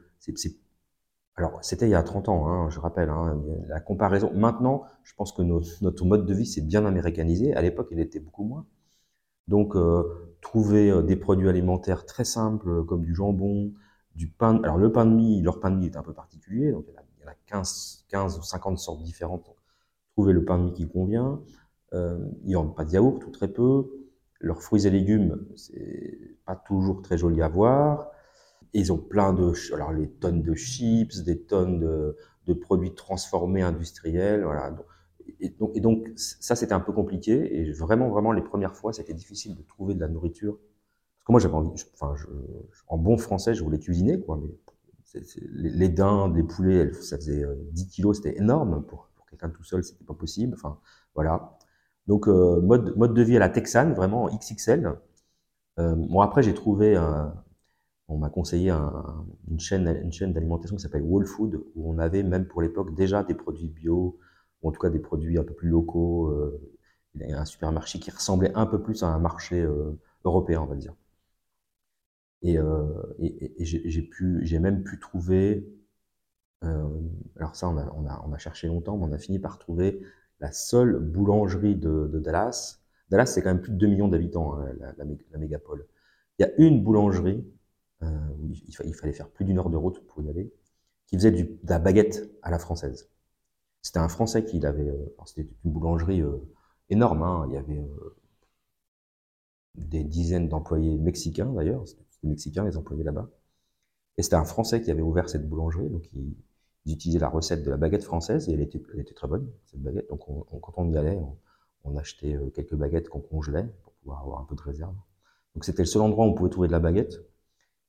alors, 1.35 1.57
c'était 1.63 1.87
il 1.87 1.91
y 1.91 1.95
a 1.95 2.03
30 2.03 2.27
ans, 2.29 2.47
hein, 2.47 2.69
je 2.69 2.79
rappelle. 2.79 3.09
Hein, 3.09 3.41
la 3.69 3.79
comparaison. 3.79 4.29
Maintenant, 4.33 4.83
je 5.03 5.13
pense 5.15 5.31
que 5.31 5.41
notre 5.41 6.05
mode 6.05 6.25
de 6.25 6.33
vie 6.33 6.45
s'est 6.45 6.61
bien 6.61 6.85
américanisé. 6.85 7.53
À 7.55 7.61
l'époque, 7.61 7.87
il 7.91 7.99
était 8.01 8.19
beaucoup 8.19 8.43
moins. 8.43 8.65
Donc, 9.47 9.75
euh, 9.77 10.35
trouver 10.41 10.91
euh, 10.91 11.01
des 11.01 11.15
produits 11.15 11.47
alimentaires 11.47 12.05
très 12.05 12.25
simples 12.25 12.83
comme 12.85 13.03
du 13.03 13.15
jambon, 13.15 13.71
du 14.15 14.27
pain. 14.27 14.61
Alors, 14.63 14.77
le 14.77 14.91
pain 14.91 15.05
de 15.05 15.13
mie, 15.15 15.41
leur 15.41 15.61
pain 15.61 15.71
de 15.71 15.77
mie 15.77 15.85
est 15.87 15.97
un 15.97 16.03
peu 16.03 16.13
particulier. 16.13 16.73
Donc, 16.73 16.85
il 16.89 16.93
y 16.93 16.97
a, 17.29 17.35
15, 17.45 18.05
15 18.09 18.39
ou 18.39 18.43
50 18.43 18.79
sortes 18.79 19.03
différentes 19.03 19.49
trouver 20.13 20.33
le 20.33 20.43
pain 20.43 20.57
de 20.57 20.63
mie 20.63 20.73
qui 20.73 20.89
convient. 20.89 21.39
Euh, 21.93 22.17
ils 22.43 22.53
n'ont 22.53 22.69
pas 22.69 22.83
de 22.83 22.91
yaourt 22.91 23.23
ou 23.25 23.31
très 23.31 23.47
peu. 23.47 23.87
Leurs 24.39 24.61
fruits 24.61 24.85
et 24.85 24.89
légumes, 24.89 25.45
c'est 25.55 26.37
pas 26.45 26.55
toujours 26.55 27.01
très 27.01 27.17
joli 27.17 27.41
à 27.41 27.47
voir. 27.47 28.11
ils 28.73 28.91
ont 28.93 28.97
plein 28.97 29.33
de, 29.33 29.53
alors 29.73 29.91
les 29.91 30.09
tonnes 30.09 30.43
de 30.43 30.53
chips, 30.53 31.23
des 31.23 31.41
tonnes 31.41 31.79
de, 31.79 32.53
produits 32.53 32.93
transformés 32.93 33.61
industriels, 33.61 34.43
voilà. 34.43 34.75
Et 35.39 35.49
donc, 35.81 36.07
ça 36.15 36.55
c'était 36.55 36.73
un 36.73 36.79
peu 36.79 36.93
compliqué 36.93 37.59
et 37.59 37.71
vraiment 37.73 38.09
vraiment 38.09 38.31
les 38.31 38.41
premières 38.41 38.75
fois 38.75 38.93
c'était 38.93 39.13
difficile 39.13 39.55
de 39.55 39.61
trouver 39.63 39.93
de 39.93 39.99
la 39.99 40.07
nourriture 40.07 40.57
parce 41.17 41.25
que 41.25 41.31
moi, 41.31 41.39
j'avais 41.39 41.55
envie, 41.55 41.83
en 42.87 42.97
bon 42.97 43.17
français, 43.17 43.53
je 43.53 43.63
voulais 43.63 43.79
cuisiner, 43.79 44.19
quoi, 44.19 44.39
mais 44.41 44.49
les, 45.13 45.69
les, 45.69 45.89
dindes, 45.89 46.35
les 46.35 46.43
poulets, 46.43 46.93
ça 46.93 47.17
faisait 47.17 47.43
10 47.71 47.83
euh, 47.83 47.87
kilos, 47.89 48.17
c'était 48.17 48.37
énorme. 48.37 48.83
Pour, 48.85 49.09
pour 49.15 49.25
quelqu'un 49.25 49.49
tout 49.49 49.63
seul, 49.63 49.83
c'était 49.83 50.05
pas 50.05 50.13
possible. 50.13 50.53
Enfin, 50.53 50.79
voilà. 51.15 51.57
Donc, 52.07 52.27
euh, 52.27 52.61
mode, 52.61 52.95
mode 52.97 53.13
de 53.13 53.21
vie 53.21 53.35
à 53.37 53.39
la 53.39 53.49
texane, 53.49 53.93
vraiment 53.93 54.29
XXL. 54.29 54.93
Euh, 55.79 55.95
bon, 55.95 56.21
après, 56.21 56.43
j'ai 56.43 56.53
trouvé, 56.53 56.97
on 58.07 58.17
m'a 58.17 58.29
conseillé 58.29 58.69
un, 58.71 59.25
une 59.49 59.59
chaîne, 59.59 59.87
une 60.03 60.11
chaîne 60.11 60.33
d'alimentation 60.33 60.75
qui 60.75 60.81
s'appelle 60.81 61.03
Whole 61.03 61.25
Food, 61.25 61.61
où 61.75 61.91
on 61.91 61.97
avait 61.99 62.23
même 62.23 62.45
pour 62.47 62.61
l'époque 62.61 62.95
déjà 62.95 63.23
des 63.23 63.33
produits 63.35 63.69
bio, 63.69 64.17
ou 64.61 64.69
en 64.69 64.71
tout 64.71 64.79
cas 64.79 64.89
des 64.89 64.99
produits 64.99 65.37
un 65.37 65.43
peu 65.43 65.53
plus 65.53 65.69
locaux. 65.69 66.33
Il 67.15 67.29
y 67.29 67.33
a 67.33 67.41
un 67.41 67.45
supermarché 67.45 67.99
qui 67.99 68.11
ressemblait 68.11 68.53
un 68.55 68.65
peu 68.65 68.81
plus 68.81 69.03
à 69.03 69.07
un 69.07 69.19
marché 69.19 69.61
euh, 69.61 69.99
européen, 70.23 70.61
on 70.61 70.65
va 70.67 70.75
dire. 70.75 70.95
Et, 72.41 72.57
euh, 72.57 72.85
j'ai 73.59 74.59
même 74.59 74.83
pu 74.83 74.99
trouver, 74.99 75.67
alors 77.39 77.55
ça 77.55 77.69
on, 77.69 77.77
a, 77.77 78.21
on 78.25 78.33
a 78.33 78.37
cherché 78.37 78.67
longtemps, 78.67 78.97
mais 78.97 79.05
on 79.05 79.11
a 79.11 79.17
fini 79.17 79.39
par 79.39 79.57
trouver 79.59 80.01
la 80.39 80.51
seule 80.51 80.99
boulangerie 80.99 81.75
de, 81.75 82.09
de 82.11 82.19
Dallas. 82.19 82.79
Dallas, 83.09 83.27
c'est 83.27 83.41
quand 83.41 83.49
même 83.49 83.61
plus 83.61 83.71
de 83.71 83.77
2 83.77 83.87
millions 83.87 84.07
d'habitants, 84.07 84.55
hein, 84.55 84.73
la, 84.79 84.93
la, 84.97 85.05
la, 85.31 85.37
mégapole. 85.37 85.87
Il 86.39 86.43
y 86.43 86.45
a 86.45 86.51
une 86.57 86.83
boulangerie, 86.83 87.45
euh, 88.03 88.07
où 88.39 88.51
il, 88.51 88.93
fallait 88.93 89.13
faire 89.13 89.29
plus 89.29 89.45
d'une 89.45 89.57
heure 89.59 89.69
de 89.69 89.77
route 89.77 90.05
pour 90.07 90.21
y 90.21 90.29
aller, 90.29 90.51
qui 91.07 91.15
faisait 91.17 91.31
du, 91.31 91.43
de 91.45 91.69
la 91.69 91.79
baguette 91.79 92.29
à 92.41 92.51
la 92.51 92.59
française. 92.59 93.09
C'était 93.81 93.99
un 93.99 94.09
Français 94.09 94.43
qui 94.45 94.59
l'avait. 94.59 94.89
Euh, 94.89 95.15
c'était 95.25 95.49
une 95.63 95.71
boulangerie 95.71 96.21
euh, 96.21 96.37
énorme. 96.89 97.23
Hein, 97.23 97.45
il 97.47 97.53
y 97.53 97.57
avait 97.57 97.79
euh, 97.79 98.15
des 99.75 100.03
dizaines 100.03 100.49
d'employés 100.49 100.97
mexicains 100.97 101.51
d'ailleurs. 101.53 101.87
C'était 101.87 102.03
mexicains 102.23 102.65
les 102.65 102.77
employés 102.77 103.03
là-bas. 103.03 103.29
Et 104.17 104.23
c'était 104.23 104.35
un 104.35 104.45
Français 104.45 104.81
qui 104.81 104.91
avait 104.91 105.01
ouvert 105.01 105.29
cette 105.29 105.47
boulangerie. 105.47 105.89
Donc 105.89 106.03
il, 106.13 106.35
ils 106.87 106.93
utilisaient 106.93 107.19
la 107.19 107.27
recette 107.27 107.63
de 107.63 107.69
la 107.69 107.77
baguette 107.77 108.03
française 108.03 108.47
et 108.47 108.53
elle 108.53 108.61
était, 108.61 108.81
elle 108.93 109.01
était 109.01 109.13
très 109.13 109.27
bonne, 109.27 109.51
cette 109.65 109.81
baguette. 109.81 110.09
Donc 110.09 110.27
on, 110.29 110.41
quand 110.59 110.73
on 110.77 110.89
y 110.89 110.97
allait, 110.97 111.19
on, 111.83 111.97
achetait 111.97 112.35
euh, 112.35 112.49
quelques 112.49 112.75
baguettes 112.75 113.09
qu'on 113.09 113.19
congelait 113.19 113.67
pour 113.83 113.93
pouvoir 113.93 114.21
avoir 114.21 114.41
un 114.41 114.45
peu 114.45 114.55
de 114.55 114.61
réserve. 114.61 114.95
Donc 115.53 115.65
c'était 115.65 115.81
le 115.81 115.87
seul 115.87 116.01
endroit 116.01 116.25
où 116.25 116.29
on 116.29 116.33
pouvait 116.33 116.49
trouver 116.49 116.67
de 116.67 116.73
la 116.73 116.79
baguette. 116.79 117.25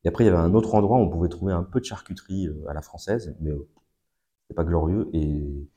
Et 0.05 0.09
après, 0.09 0.25
il 0.25 0.27
y 0.27 0.31
avait 0.31 0.39
un 0.39 0.55
autre 0.55 0.75
endroit 0.75 0.99
où 0.99 1.03
on 1.03 1.09
pouvait 1.09 1.29
trouver 1.29 1.53
un 1.53 1.63
peu 1.63 1.79
de 1.81 1.85
charcuterie 1.85 2.49
euh, 2.49 2.69
à 2.69 2.75
la 2.75 2.83
française, 2.83 3.37
mais 3.41 3.51
euh, 3.51 3.69
c'est 4.49 4.55
pas 4.55 4.65
glorieux. 4.65 5.09
Et, 5.13 5.69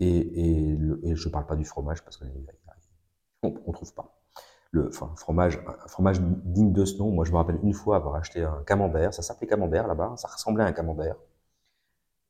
et, 0.00 0.74
et, 1.02 1.16
je 1.16 1.28
parle 1.28 1.46
pas 1.46 1.56
du 1.56 1.64
fromage 1.64 2.04
parce 2.04 2.18
qu'on 2.18 3.56
on 3.66 3.72
trouve 3.72 3.94
pas. 3.94 4.20
Le 4.70 4.88
enfin, 4.88 5.12
fromage, 5.16 5.58
un 5.66 5.88
fromage 5.88 6.20
digne 6.20 6.72
de 6.72 6.84
ce 6.84 6.98
nom. 6.98 7.10
Moi, 7.10 7.24
je 7.24 7.32
me 7.32 7.36
rappelle 7.36 7.58
une 7.62 7.72
fois 7.72 7.96
avoir 7.96 8.14
acheté 8.14 8.42
un 8.44 8.62
camembert. 8.64 9.12
Ça 9.12 9.22
s'appelait 9.22 9.48
camembert 9.48 9.88
là-bas. 9.88 10.14
Ça 10.16 10.28
ressemblait 10.28 10.62
à 10.62 10.66
un 10.66 10.72
camembert. 10.72 11.16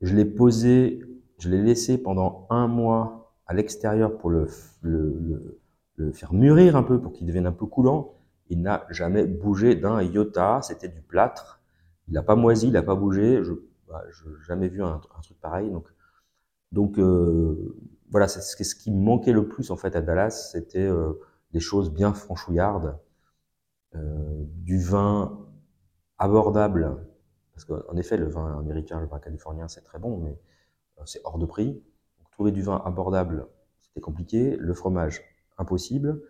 Je 0.01 0.15
l'ai 0.15 0.25
posé, 0.25 1.05
je 1.39 1.49
l'ai 1.49 1.63
laissé 1.63 1.99
pendant 1.99 2.47
un 2.51 2.67
mois 2.67 3.35
à 3.47 3.55
l'extérieur 3.55 4.17
pour 4.19 4.31
le, 4.31 4.47
le, 4.83 5.19
le, 5.21 5.61
le, 5.97 6.13
faire 6.13 6.33
mûrir 6.33 6.77
un 6.77 6.83
peu, 6.83 7.01
pour 7.01 7.13
qu'il 7.13 7.27
devienne 7.27 7.47
un 7.47 7.53
peu 7.53 7.67
coulant. 7.67 8.15
Il 8.51 8.63
n'a 8.63 8.87
jamais 8.91 9.25
bougé 9.27 9.75
d'un 9.75 10.03
iota. 10.03 10.61
C'était 10.63 10.89
du 10.89 11.03
plâtre. 11.03 11.61
Il 12.09 12.15
n'a 12.15 12.23
pas 12.23 12.37
moisi, 12.37 12.67
il 12.69 12.73
n'a 12.73 12.83
pas 12.83 12.95
bougé. 12.95 13.43
Je 13.43 13.53
n'ai 13.53 13.59
bah, 13.89 14.05
jamais 14.47 14.69
vu 14.69 14.83
un, 14.83 15.01
un, 15.17 15.21
truc 15.23 15.39
pareil. 15.41 15.71
Donc, 15.71 15.89
donc 16.73 16.99
euh, 16.99 17.77
voilà, 18.11 18.29
c'est 18.29 18.65
ce 18.65 18.75
qui 18.75 18.91
me 18.91 19.03
manquait 19.03 19.33
le 19.33 19.49
plus 19.49 19.71
en 19.71 19.77
fait 19.77 19.97
à 19.97 20.01
Dallas, 20.01 20.51
c'était 20.53 20.87
euh, 20.87 21.13
des 21.53 21.61
choses 21.61 21.93
bien 21.93 22.13
franchouillardes, 22.13 22.99
euh, 23.95 24.45
du 24.65 24.81
vin 24.81 25.47
abordable, 26.19 26.99
parce 27.59 27.65
qu'en 27.65 27.97
effet, 27.97 28.17
le 28.17 28.29
vin 28.29 28.59
américain, 28.61 29.01
le 29.01 29.07
vin 29.07 29.19
californien, 29.19 29.67
c'est 29.67 29.83
très 29.83 29.99
bon, 29.99 30.19
mais 30.19 30.39
euh, 30.99 31.03
c'est 31.07 31.21
hors 31.25 31.39
de 31.39 31.47
prix. 31.47 31.83
Trouver 32.31 32.53
du 32.53 32.63
vin 32.63 32.81
abordable, 32.85 33.49
c'était 33.81 34.01
compliqué. 34.01 34.57
Le 34.57 34.75
fromage, 34.75 35.23
impossible. 35.59 36.23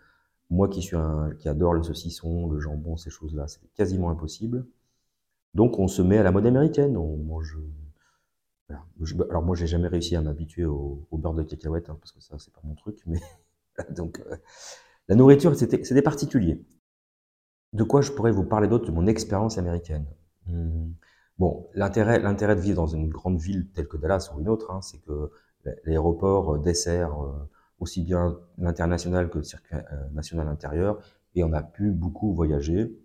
Moi 0.49 0.69
qui 0.69 0.81
suis 0.81 0.97
qui 1.39 1.51
adore 1.51 1.75
le 1.75 1.83
saucisson, 1.83 2.49
le 2.49 2.59
jambon, 2.61 2.97
ces 2.97 3.11
choses-là, 3.11 3.47
c'était 3.47 3.69
quasiment 3.75 4.09
impossible. 4.09 4.67
Donc 5.53 5.79
on 5.79 5.87
se 5.87 6.01
met 6.01 6.17
à 6.17 6.23
la 6.23 6.33
mode 6.33 6.47
américaine, 6.47 6.97
on 6.97 7.19
mange 7.19 7.59
alors 9.31 9.43
moi, 9.43 9.57
j'ai 9.57 9.67
jamais 9.67 9.89
réussi 9.89 10.15
à 10.17 10.21
m'habituer 10.21 10.65
au, 10.65 11.07
beurre 11.13 11.35
de 11.35 11.43
cacahuète, 11.43 11.89
hein, 11.89 11.97
parce 12.01 12.13
que 12.13 12.21
ça, 12.21 12.39
c'est 12.39 12.53
pas 12.53 12.61
mon 12.65 12.75
truc. 12.75 13.03
Mais 13.07 13.21
donc, 13.91 14.21
euh, 14.21 14.37
la 15.09 15.15
nourriture, 15.15 15.57
c'était 15.57 16.03
particulier. 16.03 16.63
De 17.73 17.83
quoi 17.83 18.01
je 18.01 18.13
pourrais 18.13 18.31
vous 18.33 18.45
parler 18.45 18.69
d'autre 18.69 18.87
de 18.87 18.91
mon 18.91 19.07
expérience 19.07 19.59
américaine? 19.59 20.07
Hmm. 20.47 20.93
Bon, 21.39 21.69
l'intérêt, 21.75 22.19
l'intérêt 22.19 22.57
de 22.57 22.61
vivre 22.61 22.77
dans 22.77 22.87
une 22.87 23.09
grande 23.09 23.39
ville 23.39 23.69
telle 23.75 23.87
que 23.87 23.97
Dallas 23.97 24.31
ou 24.35 24.41
une 24.41 24.49
autre, 24.49 24.71
hein, 24.71 24.81
c'est 24.81 24.99
que 24.99 25.31
l'aéroport 25.85 26.55
euh, 26.55 26.59
dessert 26.59 27.23
euh, 27.23 27.33
aussi 27.79 28.03
bien 28.03 28.39
l'international 28.59 29.31
que 29.31 29.39
le 29.39 29.45
circuit 29.45 29.77
euh, 29.77 30.09
national 30.13 30.49
intérieur, 30.49 31.01
et 31.35 31.45
on 31.45 31.53
a 31.53 31.63
pu 31.63 31.91
beaucoup 31.93 32.35
voyager. 32.35 32.99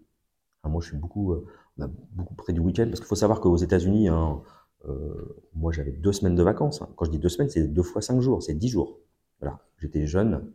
Moi, 0.64 0.82
je 0.82 0.88
suis 0.88 0.98
beaucoup, 0.98 1.36
on 1.78 1.84
a 1.84 1.88
beaucoup 2.14 2.36
près 2.36 2.54
du 2.54 2.62
week-end, 2.62 2.86
parce 2.88 3.02
qu'il 3.02 3.08
faut 3.08 3.16
savoir 3.16 3.42
qu'aux 3.42 3.58
États-Unis, 3.58 4.08
hein, 4.08 4.42
euh, 4.86 5.44
moi, 5.54 5.72
j'avais 5.72 5.92
deux 5.92 6.14
semaines 6.14 6.36
de 6.36 6.44
vacances. 6.44 6.82
Hein. 6.82 6.90
Quand 6.96 7.06
je 7.06 7.12
dis 7.12 7.20
deux 7.20 7.30
semaines, 7.30 7.50
c'est 7.50 7.68
deux 7.68 7.84
fois 7.84 8.02
cinq 8.02 8.20
jours, 8.22 8.42
c'est 8.42 8.54
dix 8.54 8.70
jours. 8.70 9.00
Voilà, 9.40 9.60
j'étais 9.78 10.06
jeune. 10.08 10.52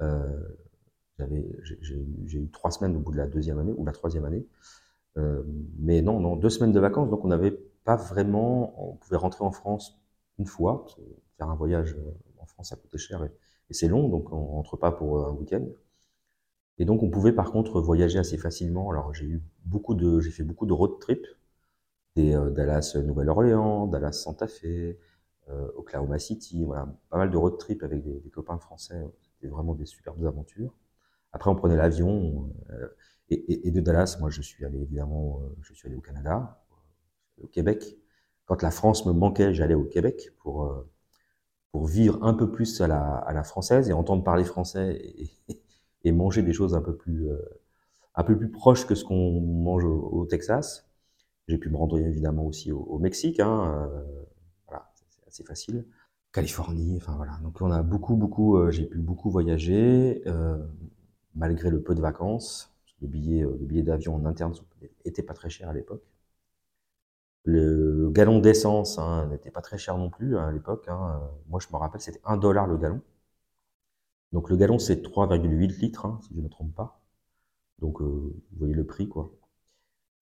Euh, 0.00 0.56
j'ai 1.18 2.38
eu 2.38 2.50
trois 2.50 2.70
semaines 2.70 2.96
au 2.96 3.00
bout 3.00 3.12
de 3.12 3.18
la 3.18 3.26
deuxième 3.26 3.58
année 3.58 3.74
ou 3.76 3.84
la 3.84 3.92
troisième 3.92 4.24
année. 4.24 4.46
Euh, 5.18 5.42
mais 5.78 6.02
non, 6.02 6.20
non, 6.20 6.36
deux 6.36 6.50
semaines 6.50 6.72
de 6.72 6.80
vacances, 6.80 7.10
donc 7.10 7.24
on 7.24 7.28
n'avait 7.28 7.52
pas 7.84 7.96
vraiment. 7.96 8.74
On 8.92 8.96
pouvait 8.96 9.16
rentrer 9.16 9.44
en 9.44 9.52
France 9.52 10.00
une 10.38 10.46
fois, 10.46 10.86
faire 11.36 11.48
un 11.50 11.54
voyage 11.54 11.94
euh, 11.94 12.10
en 12.38 12.46
France, 12.46 12.70
ça 12.70 12.76
coûtait 12.76 12.98
cher 12.98 13.24
et, 13.24 13.30
c'est 13.74 13.88
long, 13.88 14.08
donc 14.10 14.30
on 14.32 14.44
rentre 14.44 14.76
pas 14.76 14.92
pour 14.92 15.26
un 15.26 15.32
week-end. 15.32 15.64
Et 16.78 16.84
donc 16.84 17.02
on 17.02 17.10
pouvait 17.10 17.32
par 17.32 17.52
contre 17.52 17.80
voyager 17.80 18.18
assez 18.18 18.36
facilement. 18.36 18.90
Alors 18.90 19.14
j'ai 19.14 19.24
eu 19.26 19.42
beaucoup 19.64 19.94
de, 19.94 20.20
j'ai 20.20 20.30
fait 20.30 20.42
beaucoup 20.42 20.66
de 20.66 20.72
road 20.74 20.98
trip 21.00 21.26
des 22.16 22.34
euh, 22.34 22.50
Dallas 22.50 22.96
Nouvelle-Orléans, 23.02 23.86
Dallas 23.86 24.12
Santa 24.12 24.46
Fe, 24.46 24.96
euh, 25.48 25.68
Oklahoma 25.76 26.18
City, 26.18 26.66
pas 27.10 27.16
mal 27.16 27.30
de 27.30 27.36
road 27.36 27.58
trip 27.58 27.82
avec 27.82 28.02
des, 28.02 28.30
copains 28.30 28.58
français. 28.58 29.02
C'était 29.22 29.48
vraiment 29.48 29.74
des 29.74 29.86
superbes 29.86 30.24
aventures. 30.26 30.74
Après, 31.32 31.50
on 31.50 31.56
prenait 31.56 31.76
l'avion. 31.76 32.50
Euh, 32.70 32.88
et, 33.32 33.70
de 33.70 33.80
Dallas, 33.80 34.16
moi, 34.20 34.30
je 34.30 34.42
suis 34.42 34.64
allé 34.64 34.80
évidemment, 34.80 35.40
euh, 35.42 35.56
je 35.62 35.74
suis 35.74 35.86
allé 35.88 35.96
au 35.96 36.00
Canada, 36.00 36.62
au 37.42 37.46
Québec. 37.46 37.98
Quand 38.46 38.62
la 38.62 38.70
France 38.70 39.06
me 39.06 39.12
manquait, 39.12 39.54
j'allais 39.54 39.74
au 39.74 39.84
Québec 39.84 40.30
pour 40.38 40.64
euh, 40.64 40.88
pour 41.72 41.86
vivre 41.86 42.18
un 42.22 42.34
peu 42.34 42.50
plus 42.50 42.80
à 42.82 42.86
la, 42.86 43.44
française 43.44 43.88
et 43.88 43.94
entendre 43.94 44.22
parler 44.24 44.44
français 44.44 45.00
et, 46.04 46.12
manger 46.12 46.42
des 46.42 46.52
choses 46.52 46.74
un 46.74 46.82
peu 46.82 46.94
plus 46.94 47.30
un 48.14 48.24
peu 48.24 48.36
plus 48.36 48.50
proches 48.50 48.86
que 48.86 48.94
ce 48.94 49.04
qu'on 49.04 49.40
mange 49.40 49.84
au, 49.84 50.26
Texas. 50.26 50.88
J'ai 51.48 51.58
pu 51.58 51.70
me 51.70 51.76
rendre 51.76 51.98
évidemment 51.98 52.46
aussi 52.46 52.72
au, 52.72 52.98
Mexique, 52.98 53.40
hein, 53.40 53.88
euh, 53.90 54.04
voilà, 54.66 54.90
c'est 54.94 55.26
assez 55.26 55.44
facile. 55.44 55.84
Californie, 56.32 56.96
enfin 56.96 57.14
voilà. 57.16 57.38
Donc 57.42 57.60
on 57.60 57.70
a 57.70 57.82
beaucoup, 57.82 58.16
beaucoup, 58.16 58.56
euh, 58.56 58.70
j'ai 58.70 58.86
pu 58.86 58.98
beaucoup 58.98 59.30
voyager, 59.30 60.22
euh, 60.26 60.58
malgré 61.34 61.70
le 61.70 61.82
peu 61.82 61.94
de 61.94 62.00
vacances. 62.00 62.71
Le 63.02 63.08
billet, 63.08 63.42
le 63.42 63.66
billet 63.66 63.82
d'avion 63.82 64.14
en 64.14 64.24
interne 64.24 64.54
était 65.04 65.22
pas 65.22 65.34
très 65.34 65.50
cher 65.50 65.68
à 65.68 65.74
l'époque. 65.74 66.02
Le 67.44 68.10
gallon 68.10 68.38
d'essence 68.38 68.98
hein, 68.98 69.26
n'était 69.26 69.50
pas 69.50 69.60
très 69.62 69.78
cher 69.78 69.98
non 69.98 70.10
plus 70.10 70.36
hein, 70.38 70.46
à 70.48 70.52
l'époque. 70.52 70.86
Hein. 70.88 71.20
Moi, 71.48 71.60
je 71.60 71.66
me 71.72 71.76
rappelle, 71.78 72.00
c'était 72.00 72.20
1 72.24 72.36
dollar 72.36 72.66
le 72.66 72.76
gallon. 72.78 73.00
Donc 74.32 74.48
le 74.50 74.56
gallon, 74.56 74.78
c'est 74.78 75.02
3,8 75.02 75.78
litres, 75.80 76.06
si 76.22 76.30
je 76.34 76.38
ne 76.38 76.44
me 76.44 76.48
trompe 76.48 76.74
pas. 76.74 77.00
Donc 77.80 78.00
euh, 78.00 78.04
vous 78.04 78.58
voyez 78.58 78.74
le 78.74 78.86
prix, 78.86 79.08
quoi. 79.08 79.32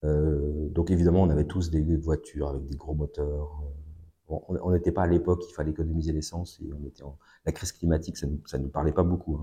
Euh, 0.03 0.69
donc 0.69 0.91
évidemment, 0.91 1.21
on 1.21 1.29
avait 1.29 1.45
tous 1.45 1.69
des 1.71 1.97
voitures 1.97 2.49
avec 2.49 2.65
des 2.65 2.77
gros 2.77 2.95
moteurs. 2.95 3.61
On 4.27 4.71
n'était 4.71 4.91
pas 4.93 5.03
à 5.03 5.07
l'époque, 5.07 5.43
il 5.49 5.53
fallait 5.53 5.71
économiser 5.71 6.13
l'essence 6.13 6.61
la 7.45 7.51
crise 7.51 7.73
climatique, 7.73 8.17
ça 8.17 8.27
ne 8.27 8.63
nous, 8.63 8.69
parlait 8.69 8.93
pas 8.93 9.03
beaucoup. 9.03 9.39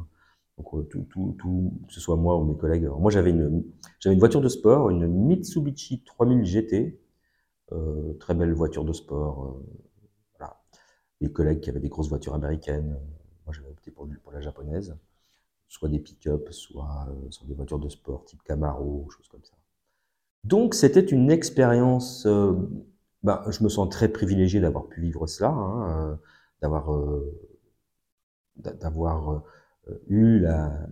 Donc 0.59 0.75
euh, 0.75 0.83
tout, 0.83 1.07
tout, 1.11 1.37
tout, 1.38 1.73
que 1.87 1.93
ce 1.93 2.00
soit 2.00 2.17
moi 2.17 2.37
ou 2.37 2.45
mes 2.45 2.57
collègues. 2.59 2.88
Moi, 2.99 3.11
j'avais 3.11 3.31
une, 3.31 3.65
j'avais 4.00 4.15
une 4.15 4.21
voiture 4.21 4.41
de 4.41 4.49
sport, 4.49 4.91
une 4.91 5.07
Mitsubishi 5.07 6.03
3000 6.05 6.45
GT, 6.45 7.00
euh, 7.73 8.15
très 8.15 8.35
belle 8.35 8.53
voiture 8.53 8.85
de 8.85 8.93
sport. 8.93 9.45
Euh, 9.45 9.67
voilà. 10.37 10.61
Les 11.21 11.33
collègues 11.33 11.61
qui 11.61 11.71
avaient 11.71 11.81
des 11.81 11.88
grosses 11.88 12.09
voitures 12.09 12.35
américaines, 12.35 12.99
moi 13.47 13.55
j'avais 13.55 13.69
opté 13.69 13.93
pour, 13.93 14.09
pour 14.23 14.33
la 14.33 14.41
japonaise, 14.41 14.97
soit 15.69 15.88
des 15.88 16.00
pick-up, 16.00 16.49
soit, 16.50 17.09
des 17.47 17.55
voitures 17.55 17.79
de 17.79 17.88
sport 17.88 18.25
type 18.25 18.43
Camaro, 18.43 19.09
choses 19.11 19.29
comme 19.29 19.45
ça. 19.45 19.55
Donc 20.45 20.75
c'était 20.75 21.05
une 21.05 21.31
expérience. 21.31 22.27
Bah, 23.25 23.45
je 23.49 23.65
me 23.65 23.69
sens 23.69 23.88
très 23.91 24.09
privilégié 24.09 24.61
d'avoir 24.61 24.87
pu 24.87 25.00
vivre 25.00 25.27
cela, 25.27 25.50
hein, 25.50 26.19
d'avoir 26.62 26.91
d'avoir 28.57 29.43
eu 30.09 30.45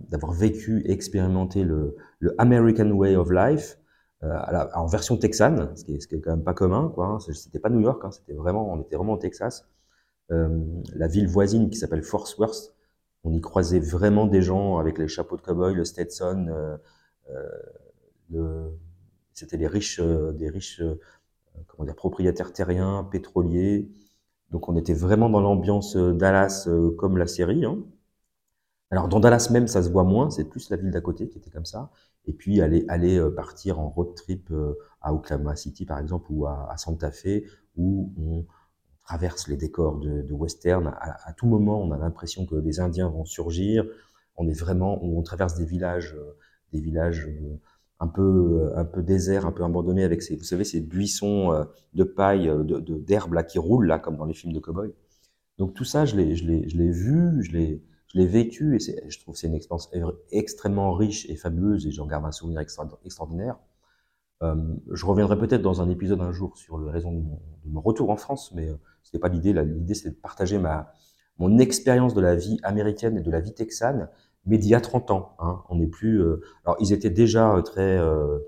d'avoir 0.09 0.33
vécu, 0.33 0.83
expérimenté 0.87 1.65
le, 1.65 1.97
le, 2.19 2.35
American 2.39 2.91
Way 2.91 3.17
of 3.17 3.31
Life 3.31 3.79
en 4.23 4.87
version 4.87 5.17
texane, 5.17 5.77
ce 5.77 5.85
qui, 5.85 5.95
est, 5.95 6.21
quand 6.21 6.31
même 6.31 6.45
pas 6.45 6.55
commun, 6.55 6.91
quoi. 6.95 7.07
Hein. 7.07 7.19
C'était 7.21 7.59
pas 7.59 7.69
New 7.69 7.81
York, 7.81 8.03
hein, 8.05 8.11
c'était 8.11 8.33
vraiment, 8.33 8.73
on 8.73 8.81
était 8.81 8.97
vraiment 8.97 9.15
au 9.15 9.19
Texas. 9.19 9.69
la 10.31 11.09
ville 11.09 11.29
voisine 11.29 11.71
qui 11.71 11.77
s'appelle 11.77 12.03
Fort 12.03 12.29
Worth, 12.39 12.75
on 13.25 13.33
y 13.33 13.41
croisait 13.41 13.81
vraiment 13.81 14.27
des 14.27 14.43
gens 14.43 14.79
avec 14.79 14.99
les 14.99 15.09
chapeaux 15.09 15.37
de 15.37 15.43
cowboy, 15.43 15.75
le 15.75 15.85
Stetson, 15.85 16.79
euh, 18.35 18.69
c'était 19.33 19.57
les 19.57 19.67
riches, 19.67 20.01
des 20.01 20.49
riches 20.49 20.83
comment 21.67 21.85
dire, 21.85 21.95
propriétaires 21.95 22.53
terriens, 22.53 23.07
pétroliers. 23.11 23.89
Donc 24.51 24.69
on 24.69 24.77
était 24.77 24.95
vraiment 24.95 25.29
dans 25.29 25.41
l'ambiance 25.41 25.97
euh, 25.97 26.13
Dallas 26.13 26.67
euh, 26.69 26.91
comme 26.93 27.17
la 27.17 27.27
série. 27.27 27.65
Hein. 27.65 27.79
Alors 28.91 29.09
dans 29.09 29.21
Dallas 29.21 29.49
même, 29.51 29.67
ça 29.67 29.83
se 29.83 29.91
voit 29.91 30.05
moins, 30.05 30.31
c'est 30.31 30.45
plus 30.45 30.71
la 30.71 30.77
ville 30.77 30.91
d'à 30.91 31.01
côté 31.01 31.29
qui 31.29 31.39
était 31.39 31.51
comme 31.51 31.65
ça. 31.65 31.91
Et 32.27 32.33
puis 32.33 32.61
aller, 32.61 32.85
aller 32.89 33.19
euh, 33.19 33.31
partir 33.31 33.79
en 33.81 33.89
road 33.89 34.15
trip 34.15 34.53
à 35.01 35.13
Oklahoma 35.13 35.57
City 35.57 35.85
par 35.87 35.99
exemple 35.99 36.27
ou 36.31 36.47
à, 36.47 36.77
Santa 36.77 37.11
Fe 37.11 37.43
où 37.77 38.13
on 38.19 38.47
traverse 39.05 39.49
les 39.49 39.57
décors 39.57 39.99
de, 39.99 40.33
western. 40.33 40.89
À, 41.01 41.33
tout 41.33 41.47
moment, 41.47 41.81
on 41.81 41.93
a 41.93 41.99
l'impression 41.99 42.47
que 42.47 42.57
les 42.57 42.81
Indiens 42.81 43.09
vont 43.09 43.25
surgir. 43.25 43.85
On 44.37 44.49
est 44.49 44.59
vraiment, 44.59 45.03
on 45.05 45.23
traverse 45.23 45.55
des 45.55 45.65
villages, 45.65 46.17
des 46.73 46.81
villages 46.81 47.29
un 48.01 48.09
peu 48.09 48.73
un 48.75 48.85
peu 48.85 49.03
désert, 49.03 49.47
un 49.47 49.53
peu 49.53 49.65
abandonné 49.65 50.05
avec 50.05 50.23
ces 50.23 50.37
vous 50.37 50.45
savez 50.45 50.65
ces 50.65 50.81
buissons 50.81 51.53
euh, 51.53 51.65
de 51.95 52.05
paille, 52.05 52.49
euh, 52.49 52.63
de 52.63 52.99
d'herbe 52.99 53.43
qui 53.47 53.59
roulent 53.59 53.87
là 53.87 53.99
comme 53.99 54.17
dans 54.17 54.27
les 54.27 54.35
films 54.35 54.53
de 54.53 54.61
cowboy. 54.61 54.93
Donc 55.59 55.75
tout 55.75 55.85
ça, 55.85 56.05
je 56.05 56.17
l'ai 56.17 56.37
je 56.37 56.47
l'ai 56.47 56.69
je 56.69 56.77
l'ai 56.77 56.91
vu, 56.91 57.43
je 57.43 57.53
l'ai 57.53 57.83
je 58.09 58.19
l'ai 58.19 58.27
vécu 58.27 58.77
et 58.77 59.11
je 59.11 59.21
trouve 59.21 59.37
c'est 59.37 59.47
une 59.47 59.55
expérience 59.55 59.91
extrêmement 60.31 60.93
riche 60.93 61.29
et 61.29 61.37
fabuleuse 61.37 61.87
et 61.87 61.91
j'en 61.91 62.07
garde 62.07 62.25
un 62.25 62.33
souvenir 62.33 62.61
extraordinaire. 62.61 63.59
Euh, 64.43 64.55
je 64.93 65.07
reviendrai 65.07 65.39
peut-être 65.39 65.63
dans 65.63 65.81
un 65.81 65.89
épisode 65.89 66.21
un 66.21 66.33
jour 66.33 66.57
sur 66.59 66.79
les 66.79 66.91
raisons 66.91 67.13
de 67.13 67.71
mon, 67.71 67.81
retour 67.81 68.11
en 68.11 68.17
France, 68.17 68.53
mais 68.55 68.69
euh, 68.69 68.75
c'était 69.03 69.19
pas 69.19 69.29
l'idée. 69.29 69.53
L'idée 69.53 69.95
c'est 69.95 70.11
de 70.11 70.15
partager 70.15 70.59
ma 70.59 70.93
mon 71.39 71.59
expérience 71.59 72.15
de 72.15 72.21
la 72.21 72.35
vie 72.35 72.59
américaine 72.63 73.19
et 73.19 73.23
de 73.23 73.31
la 73.31 73.41
vie 73.41 73.53
texane 73.53 74.09
mais 74.49 74.59
d'il 74.59 74.71
y 74.71 74.75
a 74.75 74.81
30 74.81 75.11
ans. 75.11 75.37
Hein, 75.41 75.63
on 75.69 75.77
n'est 75.77 75.89
plus. 75.89 76.23
Euh, 76.23 76.41
alors, 76.65 76.77
ils 76.81 76.93
étaient 76.93 77.11
déjà 77.11 77.61
très 77.65 77.99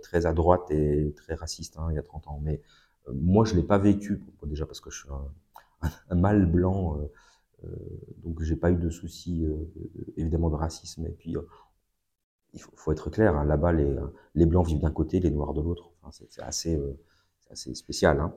très 0.02 0.26
à 0.26 0.32
droite 0.32 0.70
et 0.70 1.12
très 1.16 1.34
racistes 1.34 1.76
hein, 1.78 1.88
il 1.90 1.96
y 1.96 1.98
a 1.98 2.02
30 2.02 2.28
ans, 2.28 2.40
mais 2.42 2.62
moi, 3.12 3.44
je 3.44 3.54
l'ai 3.54 3.62
pas 3.62 3.78
vécu 3.78 4.22
déjà 4.44 4.66
parce 4.66 4.80
que 4.80 4.90
je 4.90 4.98
suis 4.98 5.08
un 6.10 6.14
mâle 6.14 6.46
blanc, 6.46 6.98
donc 8.18 8.42
j'ai 8.42 8.56
pas 8.56 8.70
eu 8.70 8.76
de 8.76 8.90
soucis 8.90 9.44
évidemment 10.16 10.50
de 10.50 10.54
racisme. 10.54 11.06
Et 11.06 11.12
puis, 11.12 11.36
il 12.54 12.60
faut, 12.60 12.92
être 12.92 13.10
clair, 13.10 13.36
hein, 13.36 13.44
là-bas, 13.44 13.72
les, 13.72 14.46
blancs 14.46 14.66
vivent 14.66 14.80
d'un 14.80 14.90
côté, 14.90 15.20
les 15.20 15.30
noirs 15.30 15.54
de 15.54 15.60
l'autre. 15.60 15.90
C'est 16.10 16.42
assez 16.42 16.78
spécial. 17.74 18.20
Hein. 18.20 18.34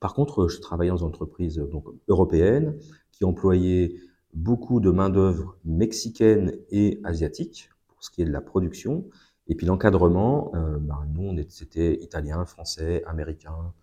Par 0.00 0.14
contre, 0.14 0.48
je 0.48 0.60
travaillais 0.60 0.90
dans 0.90 0.96
une 0.96 1.08
entreprise 1.08 1.56
donc 1.56 1.84
européenne 2.08 2.78
qui 3.12 3.24
employait 3.24 3.94
beaucoup 4.32 4.80
de 4.80 4.90
main-d'œuvre 4.90 5.56
mexicaine 5.64 6.56
et 6.70 7.00
asiatique 7.04 7.70
pour 7.88 8.02
ce 8.02 8.10
qui 8.10 8.22
est 8.22 8.24
de 8.24 8.32
la 8.32 8.40
production. 8.40 9.04
Et 9.46 9.54
puis 9.54 9.66
l'encadrement, 9.66 10.52
euh, 10.54 10.78
ben, 10.78 11.06
nous, 11.12 11.36
c'était 11.48 12.00
italien, 12.02 12.44
français, 12.46 13.02
américain, 13.04 13.74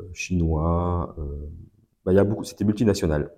euh, 0.00 0.04
chinois. 0.12 1.14
Euh, 1.18 1.50
il 2.06 2.14
y 2.14 2.18
a 2.18 2.24
beaucoup, 2.24 2.44
c'était 2.44 2.64
multinational. 2.64 3.30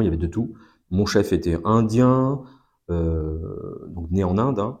Il 0.00 0.04
y 0.04 0.08
avait 0.08 0.16
de 0.16 0.26
tout. 0.26 0.54
Mon 0.90 1.06
chef 1.06 1.32
était 1.32 1.58
indien, 1.64 2.42
euh, 2.90 3.86
donc 3.88 4.10
né 4.10 4.24
en 4.24 4.38
Inde. 4.38 4.58
Hein. 4.58 4.78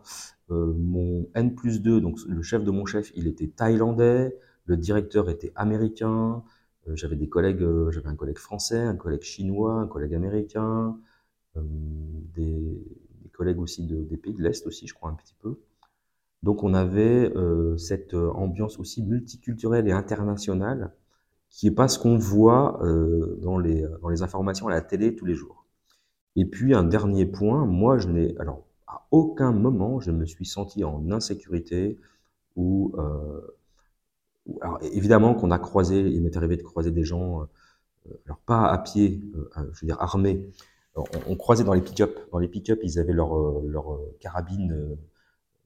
Euh, 0.50 0.74
mon 0.76 1.28
N 1.34 1.54
plus 1.54 1.80
2, 1.80 2.00
donc 2.00 2.18
le 2.26 2.42
chef 2.42 2.64
de 2.64 2.70
mon 2.70 2.84
chef, 2.84 3.12
il 3.14 3.26
était 3.26 3.48
thaïlandais. 3.48 4.36
Le 4.66 4.76
directeur 4.76 5.30
était 5.30 5.52
américain. 5.56 6.42
Euh, 6.88 6.96
j'avais 6.96 7.16
des 7.16 7.28
collègues, 7.28 7.64
j'avais 7.90 8.08
un 8.08 8.16
collègue 8.16 8.38
français, 8.38 8.78
un 8.78 8.96
collègue 8.96 9.22
chinois, 9.22 9.74
un 9.74 9.86
collègue 9.86 10.14
américain, 10.14 10.98
des, 11.56 12.82
des, 13.22 13.28
collègues 13.30 13.60
aussi 13.60 13.86
de, 13.86 14.02
des 14.04 14.16
pays 14.16 14.34
de 14.34 14.42
l'Est 14.42 14.66
aussi, 14.66 14.86
je 14.86 14.94
crois 14.94 15.10
un 15.10 15.14
petit 15.14 15.34
peu. 15.38 15.60
Donc 16.42 16.62
on 16.62 16.74
avait 16.74 17.32
cette 17.78 18.14
ambiance 18.14 18.78
aussi 18.78 19.02
multiculturelle 19.02 19.86
et 19.86 19.92
internationale 19.92 20.92
qui 21.52 21.68
est 21.68 21.72
pas 21.72 21.86
ce 21.86 21.98
qu'on 21.98 22.18
voit 22.18 22.80
dans, 23.42 23.58
les, 23.58 23.86
dans 24.00 24.08
les 24.08 24.22
informations 24.22 24.68
à 24.68 24.70
la 24.70 24.80
télé 24.80 25.14
tous 25.14 25.26
les 25.26 25.34
jours. 25.34 25.66
Et 26.34 26.46
puis 26.46 26.74
un 26.74 26.82
dernier 26.82 27.26
point, 27.26 27.66
moi 27.66 27.98
je 27.98 28.08
n'ai 28.08 28.36
alors 28.38 28.64
à 28.86 29.06
aucun 29.10 29.52
moment 29.52 30.00
je 30.00 30.10
me 30.10 30.24
suis 30.24 30.46
senti 30.46 30.82
en 30.82 31.10
insécurité 31.10 32.00
ou 32.56 32.94
euh, 32.98 33.40
alors 34.60 34.78
évidemment 34.82 35.34
qu'on 35.34 35.50
a 35.50 35.58
croisé, 35.58 36.00
il 36.00 36.22
m'est 36.22 36.36
arrivé 36.36 36.56
de 36.56 36.62
croiser 36.62 36.90
des 36.90 37.04
gens, 37.04 37.42
euh, 37.42 38.14
alors 38.26 38.38
pas 38.38 38.66
à 38.66 38.78
pied, 38.78 39.22
euh, 39.34 39.70
je 39.72 39.80
veux 39.80 39.86
dire 39.86 40.00
armés. 40.00 40.50
On, 41.26 41.36
croisait 41.36 41.64
dans 41.64 41.72
les 41.72 41.80
pick-up. 41.80 42.18
Dans 42.32 42.38
les 42.38 42.48
pick-up, 42.48 42.80
ils 42.82 42.98
avaient 42.98 43.14
leur, 43.14 43.34
euh, 43.34 43.64
leur 43.66 43.98
carabine, 44.20 44.98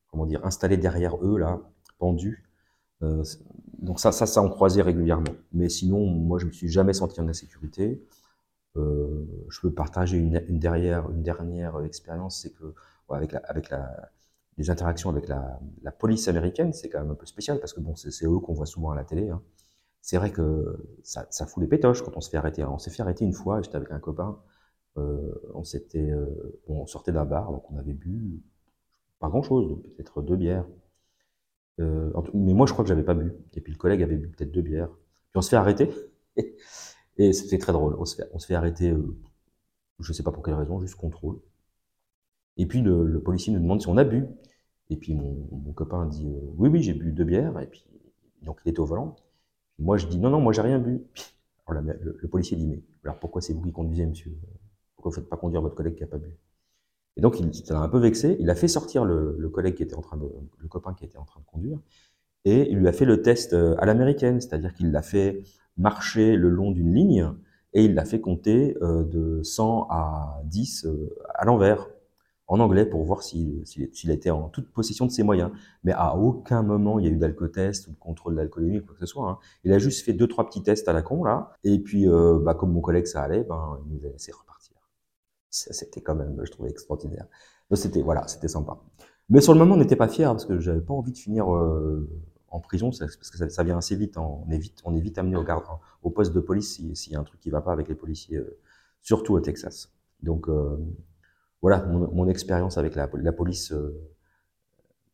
comment 0.09 0.25
dire, 0.25 0.45
installée 0.47 0.77
derrière 0.77 1.17
eux 1.17 1.37
là, 1.37 1.61
pendue. 1.99 2.46
Donc 3.01 4.01
ça, 4.01 4.13
ça, 4.13 4.27
ça, 4.27 4.43
on 4.43 4.49
croisait 4.49 4.83
régulièrement. 4.83 5.35
Mais 5.53 5.69
sinon, 5.69 6.07
moi, 6.07 6.39
je 6.39 6.47
me 6.47 6.53
suis 6.53 6.69
jamais 6.69 6.93
senti 6.93 7.21
en 7.21 7.29
insécurité. 7.29 8.03
je 8.75 9.61
peux 9.61 9.73
partager 9.73 10.17
une, 10.19 10.59
dernière, 10.59 11.81
expérience, 11.85 12.41
c'est 12.43 12.51
que 12.51 12.75
avec 13.09 13.35
les 14.59 14.71
interactions 14.71 15.11
avec 15.11 15.29
la, 15.29 15.61
police 15.99 16.29
américaine, 16.29 16.73
c'est 16.73 16.89
quand 16.89 17.01
même 17.01 17.11
un 17.11 17.15
peu 17.15 17.27
spécial 17.27 17.59
parce 17.61 17.73
que 17.73 17.81
bon, 17.81 17.95
c'est 17.97 18.25
eux 18.25 18.39
qu'on 18.39 18.55
voit 18.55 18.67
souvent 18.67 18.91
à 18.91 18.97
la 18.97 19.05
télé. 19.05 19.29
Hein. 19.29 19.43
C'est 20.01 20.17
vrai 20.19 20.31
que 20.31 20.79
ça, 21.03 21.27
fout 21.47 21.63
les 21.63 21.69
pétoches 21.69 22.03
quand 22.03 22.17
on 22.17 22.21
se 22.21 22.31
fait 22.31 22.37
arrêter. 22.37 22.65
On 22.65 22.79
s'est 22.79 22.91
fait 22.91 23.03
arrêter 23.03 23.25
une 23.25 23.33
fois, 23.33 23.61
j'étais 23.61 23.77
avec 23.77 23.91
un 23.91 23.99
copain, 23.99 24.39
euh, 24.99 25.35
on 25.55 25.63
euh, 25.63 26.87
sortait 26.87 27.13
d'un 27.13 27.25
bar, 27.25 27.51
donc 27.53 27.71
on 27.71 27.77
avait 27.77 27.93
bu 27.93 28.41
pas 29.19 29.29
grand 29.29 29.43
chose, 29.43 29.83
peut-être 29.97 30.23
deux 30.23 30.37
bières. 30.37 30.67
Euh, 31.81 32.11
mais 32.35 32.55
moi, 32.55 32.67
je 32.67 32.73
crois 32.73 32.85
que 32.85 32.89
j'avais 32.89 33.03
pas 33.03 33.15
bu. 33.15 33.33
Et 33.55 33.61
puis 33.61 33.73
le 33.73 33.79
collègue 33.79 34.03
avait 34.03 34.17
bu 34.17 34.29
peut-être 34.29 34.53
deux 34.53 34.63
bières. 34.63 34.89
Puis 34.89 35.37
on 35.37 35.43
se 35.43 35.51
fait 35.51 35.57
arrêter. 35.57 35.91
et 37.19 37.33
c'était 37.33 37.59
très 37.59 37.73
drôle. 37.73 37.97
On 37.99 38.05
se 38.05 38.17
fait, 38.47 38.55
arrêter, 38.55 38.91
euh, 38.91 39.17
je 40.01 40.13
sais 40.13 40.23
pas 40.23 40.33
pour 40.33 40.43
quelle 40.43 40.55
raison, 40.55 40.81
juste 40.81 40.97
contrôle. 40.97 41.39
Et 42.57 42.67
puis 42.67 42.81
le, 42.81 43.21
policier 43.21 43.53
nous 43.53 43.61
demande 43.61 43.81
si 43.81 43.89
on 43.89 43.97
a 43.97 44.05
bu. 44.05 44.27
Et 44.89 44.97
puis 44.97 45.15
mon, 45.15 45.73
copain 45.75 46.07
dit 46.07 46.27
euh, 46.27 46.41
oui, 46.57 46.69
oui, 46.69 46.83
j'ai 46.83 46.95
bu 46.95 47.13
deux 47.13 47.25
bières. 47.25 47.59
Et 47.61 47.67
puis 47.67 47.85
donc 48.43 48.61
il 48.65 48.71
était 48.71 48.81
au 48.81 48.87
volant. 48.87 49.17
moi 49.79 49.97
je 49.97 50.07
dis 50.07 50.19
non, 50.19 50.31
non, 50.31 50.41
moi 50.41 50.53
j'ai 50.53 50.63
rien 50.63 50.79
bu. 50.79 51.03
Alors, 51.67 51.83
le, 51.83 52.29
policier 52.29 52.57
dit 52.57 52.67
mais 52.67 52.81
alors 53.03 53.19
pourquoi 53.19 53.41
c'est 53.43 53.53
vous 53.53 53.63
qui 53.63 53.73
conduisez, 53.73 54.07
monsieur? 54.07 54.33
Pourquoi 54.95 55.11
vous 55.11 55.17
faites 55.17 55.29
pas 55.29 55.37
conduire 55.37 55.63
votre 55.63 55.75
collègue 55.75 55.97
qui 55.97 56.05
a 56.05 56.07
pas 56.07 56.19
bu 56.19 56.29
Et 57.17 57.21
donc 57.21 57.41
il 57.41 57.55
s'est 57.55 57.73
un 57.73 57.89
peu 57.89 57.99
vexé. 57.99 58.37
Il 58.41 58.51
a 58.51 58.55
fait 58.55 58.69
sortir 58.69 59.05
le, 59.05 59.49
collègue 59.49 59.75
qui 59.75 59.83
était 59.83 59.95
en 59.95 60.03
train 60.03 60.19
le 60.19 60.69
copain 60.69 60.95
qui 60.95 61.05
était 61.05 61.19
en 61.19 61.25
train 61.25 61.41
de 61.41 61.47
conduire, 61.47 61.79
et 62.45 62.71
il 62.71 62.79
lui 62.79 62.89
a 62.89 62.93
fait 62.93 63.05
le 63.05 63.23
test 63.23 63.53
euh, 63.53 63.75
à 63.79 63.87
l'américaine, 63.87 64.41
c'est-à-dire 64.41 64.73
qu'il 64.75 64.93
l'a 64.93 65.03
fait 65.03 65.43
marcher 65.77 66.37
le 66.37 66.49
long 66.49 66.71
d'une 66.71 66.95
ligne 66.95 67.33
et 67.75 67.85
il 67.85 67.95
l'a 67.95 68.05
fait 68.05 68.21
compter 68.21 68.77
euh, 68.83 69.03
de 69.03 69.43
100 69.43 69.89
à 69.91 70.41
10 70.45 70.87
à 71.35 71.45
l'envers 71.45 71.89
en 72.49 72.61
anglais 72.61 72.87
pour 72.87 73.03
voir 73.03 73.23
s'il 73.23 73.65
était 74.09 74.31
en 74.31 74.49
toute 74.49 74.71
possession 74.71 75.07
de 75.07 75.11
ses 75.11 75.23
moyens. 75.23 75.51
Mais 75.85 75.93
à 75.93 76.17
aucun 76.17 76.63
moment 76.63 76.99
il 76.99 77.07
y 77.07 77.09
a 77.09 77.11
eu 77.11 77.17
d'alcotest 77.17 77.89
ou 77.89 77.93
de 77.93 77.99
contrôle 77.99 78.37
d'alcoolémie 78.37 78.79
ou 78.79 78.85
quoi 78.85 78.95
que 78.95 79.01
ce 79.01 79.07
soit. 79.07 79.29
Hein. 79.29 79.39
Il 79.65 79.73
a 79.73 79.79
juste 79.79 80.05
fait 80.05 80.13
deux 80.13 80.29
trois 80.29 80.47
petits 80.47 80.63
tests 80.63 80.89
à 80.89 80.93
la 80.93 81.03
con 81.03 81.25
là, 81.25 81.53
et 81.65 81.79
puis 81.79 82.09
euh, 82.09 82.39
bah, 82.41 82.55
comme 82.55 82.73
mon 82.73 82.81
collègue 82.81 83.07
ça 83.07 83.23
allait, 83.23 83.43
ben 83.43 83.79
il 83.87 83.97
nous 83.97 84.07
a 84.07 84.11
laissé 84.11 84.33
repartir. 84.33 84.56
C'était 85.57 86.01
quand 86.01 86.15
même, 86.15 86.41
je 86.45 86.51
trouvais 86.51 86.71
extraordinaire. 86.71 87.27
C'était 87.75 88.03
voilà, 88.03 88.27
c'était 88.29 88.49
sympa. 88.49 88.79
Mais 89.29 89.41
sur 89.41 89.53
le 89.53 89.59
moment 89.59 89.75
on 89.75 89.79
n'était 89.79 89.97
pas 89.97 90.09
fiers 90.09 90.25
parce 90.27 90.45
que 90.45 90.61
j'avais 90.61 90.81
pas 90.81 90.95
envie 90.95 91.13
de 91.13 91.19
finir 91.19 91.53
euh, 91.53 92.09
en 92.49 92.61
prison 92.61 92.91
parce 92.97 93.17
que 93.17 93.49
ça, 93.49 93.65
vient 93.65 93.79
assez 93.79 93.97
vite. 93.97 94.17
Hein. 94.19 94.23
On 94.47 94.51
est 94.51 94.59
vite, 94.59 94.81
on 94.85 94.95
est 94.95 95.01
vite 95.01 95.19
amené 95.19 95.37
au, 96.03 96.11
poste 96.11 96.33
de 96.33 96.41
police 96.41 96.81
s'il 96.95 97.13
y 97.13 97.17
a 97.17 97.21
un 97.21 97.25
truc 97.25 97.41
qui 97.41 97.51
va 97.51 97.61
pas 97.61 97.73
avec 97.73 97.89
les 97.89 97.95
policiers, 97.97 98.39
euh, 98.39 98.59
surtout 99.03 99.35
au 99.35 99.41
Texas. 99.41 99.93
Donc 100.23 100.49
euh, 100.49 100.77
voilà 101.63 101.85
mon, 101.87 102.29
expérience 102.29 102.79
avec 102.79 102.95
la, 102.95 103.09
police 103.33 103.75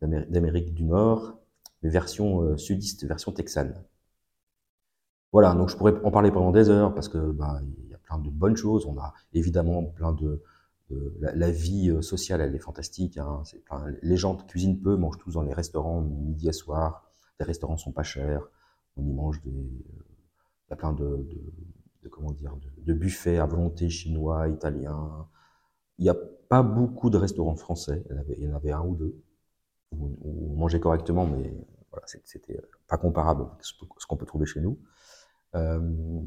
d'Amérique 0.03 0.75
du 0.75 0.85
Nord, 0.85 1.39
version 1.83 2.57
sudiste, 2.59 3.05
version 3.07 3.33
texane. 3.33 3.83
Voilà, 5.33 5.55
donc 5.55 5.71
je 5.71 5.77
pourrais 5.77 5.95
en 6.05 6.11
parler 6.11 6.31
pendant 6.31 6.51
des 6.51 6.69
heures 6.69 6.93
parce 6.95 7.09
que 7.09 7.19
bah, 7.19 7.63
plein 8.13 8.23
de 8.23 8.31
bonnes 8.31 8.57
choses. 8.57 8.87
On 8.87 8.99
a 8.99 9.13
évidemment 9.33 9.85
plein 9.85 10.13
de, 10.13 10.43
la, 11.21 11.51
vie 11.51 11.89
euh, 11.89 12.03
sociale, 12.03 12.43
elle 12.43 12.55
est 12.55 12.59
fantastique. 12.59 13.17
Hein. 13.17 13.43
les 14.03 14.17
gens 14.19 14.37
cuisinent 14.37 14.79
peu, 14.79 14.97
mangent 14.97 15.19
tous 15.19 15.33
dans 15.33 15.43
les 15.43 15.55
restaurants 15.55 16.03
midi 16.03 16.49
et 16.49 16.53
soir. 16.53 17.11
Les 17.41 17.47
restaurants 17.47 17.79
sont 17.79 17.93
pas 17.93 18.03
chers. 18.03 18.47
On 18.97 19.05
y 19.07 19.13
mange 19.13 19.41
des, 19.41 19.51
il 19.51 20.71
y 20.71 20.73
a 20.73 20.77
plein 20.77 20.93
de, 20.93 21.27
comment 22.11 22.33
dire, 22.33 22.55
de, 22.77 22.93
buffets 22.93 23.39
à 23.39 23.47
volonté 23.47 23.89
chinois, 23.89 24.49
italiens, 24.49 25.27
il 25.99 26.03
n'y 26.03 26.11
a 26.11 26.17
pas 26.49 26.63
beaucoup 26.63 27.09
de 27.09 27.17
restaurants 27.17 27.57
français. 27.57 28.05
Il 28.37 28.45
y 28.45 28.49
en 28.49 28.55
avait, 28.55 28.73
un 28.73 28.83
ou 28.83 28.95
deux 28.95 29.17
où, 29.93 30.53
on 30.53 30.57
mangeait 30.57 30.81
correctement, 30.81 31.27
mais 31.27 31.55
voilà, 31.91 32.07
c'était 32.07 32.61
pas 32.87 32.99
comparable 32.99 33.45
à 33.45 33.59
ce 33.63 34.07
qu'on 34.07 34.17
peut 34.19 34.27
trouver 34.27 34.45
chez 34.45 34.61
nous. 34.61 34.79
Euh, 35.55 35.81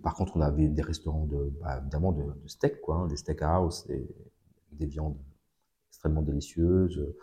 par 0.03 0.13
contre, 0.15 0.38
on 0.38 0.41
avait 0.41 0.67
des 0.67 0.81
restaurants 0.81 1.25
de, 1.25 1.51
bah, 1.61 1.79
évidemment 1.81 2.11
de, 2.11 2.23
de 2.23 2.47
steak, 2.47 2.79
quoi, 2.81 2.97
hein, 2.97 3.07
des 3.07 3.17
steakhouse, 3.17 3.88
des, 3.88 4.07
des 4.73 4.85
viandes 4.85 5.17
extrêmement 5.89 6.21
délicieuses, 6.21 7.15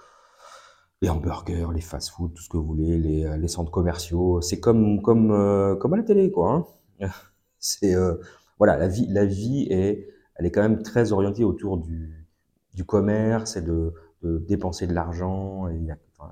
les 1.00 1.08
hamburgers, 1.08 1.68
les 1.74 1.80
fast-food, 1.80 2.32
tout 2.32 2.42
ce 2.42 2.48
que 2.48 2.56
vous 2.56 2.64
voulez, 2.64 2.98
les, 2.98 3.36
les 3.38 3.48
centres 3.48 3.70
commerciaux. 3.70 4.40
C'est 4.40 4.60
comme 4.60 5.02
comme 5.02 5.30
euh, 5.32 5.76
comme 5.76 5.94
à 5.94 5.96
la 5.96 6.02
télé, 6.04 6.30
quoi. 6.30 6.66
Hein. 7.00 7.08
C'est 7.58 7.94
euh, 7.94 8.16
voilà, 8.58 8.76
la 8.76 8.88
vie 8.88 9.06
la 9.08 9.24
vie 9.24 9.66
est 9.70 10.08
elle 10.36 10.46
est 10.46 10.50
quand 10.50 10.62
même 10.62 10.82
très 10.82 11.12
orientée 11.12 11.44
autour 11.44 11.78
du 11.78 12.84
commerce 12.86 13.56
et 13.56 13.62
de, 13.62 13.92
dépenser 14.22 14.86
de 14.86 14.94
l'argent. 14.94 15.66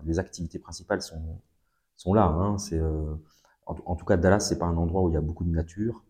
Les 0.05 0.19
activités 0.19 0.59
principales 0.59 1.03
sont 1.03 1.41
sont 1.97 2.15
là. 2.15 2.25
Hein. 2.25 2.59
C'est 2.59 2.81
euh, 3.71 3.75
en, 3.87 3.97
tout 3.97 4.05
cas, 4.05 4.17
Dallas, 4.17 4.41
c'est 4.41 4.59
pas 4.59 4.67
un 4.67 4.77
endroit 4.77 5.03
où 5.03 5.09
il 5.11 5.15
y 5.15 5.17
a 5.17 5.21
beaucoup 5.21 5.45
de 5.45 5.51
nature. 5.51 6.05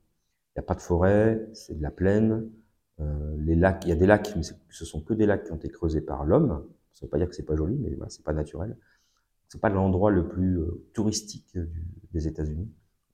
Il 0.57 0.61
n'y 0.61 0.65
a 0.65 0.67
pas 0.67 0.75
de 0.75 0.81
forêt, 0.81 1.49
c'est 1.53 1.79
de 1.79 1.83
la 1.83 1.91
plaine. 1.91 2.51
Euh, 3.01 3.37
les 3.39 3.55
lacs, 3.55 3.85
il 3.87 3.91
y 3.91 3.93
a 3.93 3.97
des 3.97 4.07
lacs, 4.07 4.35
mais 4.37 4.43
ce 4.43 4.85
sont 4.85 5.01
que 5.03 5.15
des 5.15 5.27
lacs 5.27 5.45
qui 5.45 5.53
ont 5.53 5.57
été 5.57 5.69
creusés 5.71 6.01
par 6.01 6.25
l'homme. 6.25 6.67
Ça 6.93 7.05
ne 7.05 7.07
veut 7.07 7.11
pas 7.11 7.19
dire 7.19 7.29
que 7.29 7.35
c'est 7.35 7.45
pas 7.45 7.57
joli, 7.57 7.77
mais 7.79 7.95
voilà, 7.95 8.11
c'est 8.11 8.25
pas 8.25 8.33
naturel. 8.33 8.77
C'est 9.49 9.61
pas 9.61 9.69
l'endroit 9.69 10.11
le 10.11 10.29
plus 10.29 10.59
euh, 10.61 10.85
touristique 10.93 11.57
des 12.13 12.29
États-Unis. 12.29 12.71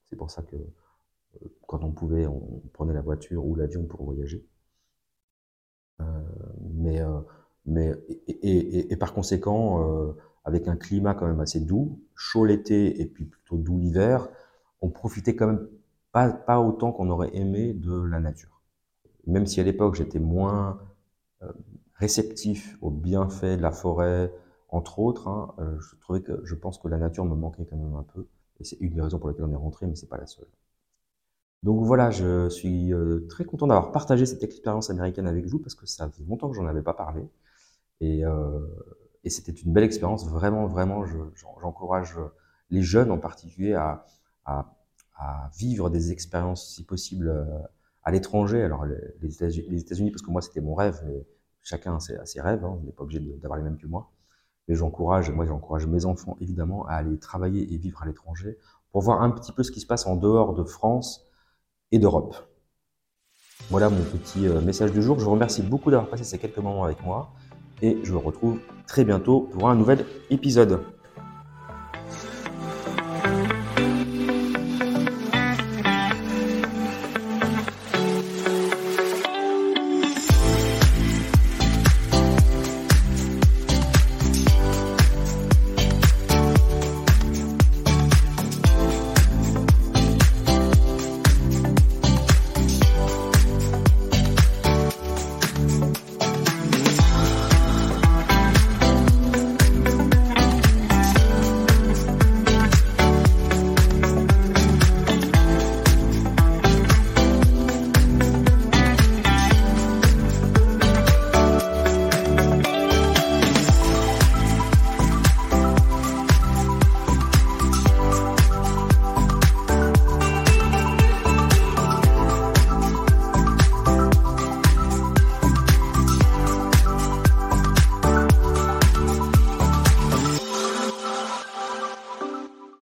C'est 0.06 0.16
pour 0.16 0.30
ça 0.30 0.42
que 0.42 0.56
euh, 0.56 1.48
quand 1.66 1.84
on 1.84 1.92
pouvait, 1.92 2.26
on 2.26 2.62
prenait 2.72 2.94
la 2.94 3.02
voiture 3.02 3.44
ou 3.44 3.54
l'avion 3.54 3.84
pour 3.84 4.04
voyager. 4.04 4.44
Euh, 6.00 6.04
mais, 6.74 7.00
euh, 7.00 7.20
mais 7.64 7.92
et, 8.28 8.92
et, 8.92 8.96
par 8.96 9.12
conséquent, 9.14 10.14
avec 10.44 10.68
un 10.68 10.76
climat 10.76 11.14
quand 11.14 11.26
même 11.26 11.40
assez 11.40 11.60
doux, 11.60 12.00
chaud 12.14 12.44
l'été 12.44 13.00
et 13.00 13.06
puis 13.06 13.24
plutôt 13.24 13.56
doux 13.56 13.78
l'hiver, 13.78 14.28
on 14.80 14.90
profitait 14.90 15.36
quand 15.36 15.46
même 15.46 15.68
pas, 16.12 16.30
pas 16.30 16.60
autant 16.60 16.92
qu'on 16.92 17.10
aurait 17.10 17.34
aimé 17.36 17.72
de 17.72 18.00
la 18.00 18.20
nature. 18.20 18.62
Même 19.26 19.46
si 19.46 19.60
à 19.60 19.64
l'époque 19.64 19.96
j'étais 19.96 20.18
moins 20.18 20.78
euh, 21.42 21.52
réceptif 21.94 22.78
aux 22.80 22.90
bienfaits 22.90 23.56
de 23.56 23.62
la 23.62 23.72
forêt, 23.72 24.32
entre 24.68 24.98
autres, 24.98 25.28
hein, 25.28 25.54
euh, 25.58 25.78
je 25.80 25.96
trouvais 25.96 26.22
que 26.22 26.40
je 26.44 26.54
pense 26.54 26.78
que 26.78 26.88
la 26.88 26.98
nature 26.98 27.24
me 27.24 27.34
manquait 27.34 27.64
quand 27.64 27.76
même 27.76 27.94
un 27.94 28.02
peu. 28.02 28.26
Et 28.60 28.64
c'est 28.64 28.76
une 28.80 28.94
des 28.94 29.00
raisons 29.00 29.18
pour 29.18 29.28
lesquelles 29.28 29.44
on 29.44 29.52
est 29.52 29.56
rentré, 29.56 29.86
mais 29.86 29.94
c'est 29.94 30.08
pas 30.08 30.18
la 30.18 30.26
seule. 30.26 30.48
Donc 31.62 31.84
voilà, 31.84 32.10
je 32.10 32.48
suis 32.48 32.92
euh, 32.92 33.26
très 33.28 33.44
content 33.44 33.66
d'avoir 33.66 33.92
partagé 33.92 34.26
cette 34.26 34.42
expérience 34.42 34.90
américaine 34.90 35.26
avec 35.26 35.46
vous 35.46 35.58
parce 35.58 35.74
que 35.74 35.86
ça 35.86 36.08
fait 36.08 36.22
longtemps 36.24 36.48
que 36.50 36.56
j'en 36.56 36.66
avais 36.66 36.82
pas 36.82 36.94
parlé. 36.94 37.22
Et, 38.00 38.24
euh, 38.24 38.60
et 39.24 39.30
c'était 39.30 39.52
une 39.52 39.72
belle 39.72 39.84
expérience. 39.84 40.28
Vraiment, 40.28 40.66
vraiment, 40.66 41.04
j'encourage 41.60 42.16
les 42.70 42.82
jeunes 42.82 43.10
en 43.10 43.18
particulier 43.18 43.74
à, 43.74 44.06
à, 44.46 44.72
vivre 45.58 45.88
des 45.88 46.12
expériences, 46.12 46.74
si 46.74 46.84
possible, 46.84 47.28
euh, 47.28 47.44
à 48.02 48.10
l'étranger. 48.10 48.62
Alors, 48.62 48.84
les 48.84 49.34
États-Unis, 49.34 50.10
parce 50.10 50.22
que 50.22 50.30
moi, 50.30 50.42
c'était 50.42 50.60
mon 50.60 50.74
rêve, 50.74 51.02
mais 51.06 51.26
chacun 51.62 51.96
a 51.96 52.00
ses, 52.00 52.16
a 52.16 52.26
ses 52.26 52.40
rêves, 52.40 52.64
hein, 52.64 52.78
on 52.80 52.84
n'est 52.84 52.92
pas 52.92 53.02
obligé 53.02 53.20
d'avoir 53.20 53.58
les 53.58 53.64
mêmes 53.64 53.78
que 53.78 53.86
moi. 53.86 54.12
Mais 54.68 54.74
j'encourage, 54.74 55.30
moi, 55.30 55.46
j'encourage 55.46 55.86
mes 55.86 56.04
enfants, 56.04 56.36
évidemment, 56.40 56.86
à 56.86 56.94
aller 56.94 57.18
travailler 57.18 57.72
et 57.72 57.78
vivre 57.78 58.02
à 58.02 58.06
l'étranger 58.06 58.58
pour 58.92 59.02
voir 59.02 59.22
un 59.22 59.30
petit 59.30 59.52
peu 59.52 59.62
ce 59.62 59.70
qui 59.70 59.80
se 59.80 59.86
passe 59.86 60.06
en 60.06 60.16
dehors 60.16 60.54
de 60.54 60.64
France 60.64 61.26
et 61.92 61.98
d'Europe. 61.98 62.36
Voilà 63.70 63.88
mon 63.90 64.02
petit 64.02 64.46
euh, 64.46 64.60
message 64.60 64.92
du 64.92 65.02
jour. 65.02 65.18
Je 65.18 65.24
vous 65.24 65.32
remercie 65.32 65.62
beaucoup 65.62 65.90
d'avoir 65.90 66.08
passé 66.08 66.24
ces 66.24 66.38
quelques 66.38 66.58
moments 66.58 66.84
avec 66.84 67.02
moi 67.04 67.32
et 67.82 67.98
je 68.02 68.12
vous 68.12 68.20
retrouve 68.20 68.60
très 68.86 69.04
bientôt 69.04 69.40
pour 69.40 69.68
un 69.68 69.74
nouvel 69.74 70.04
épisode. 70.30 70.95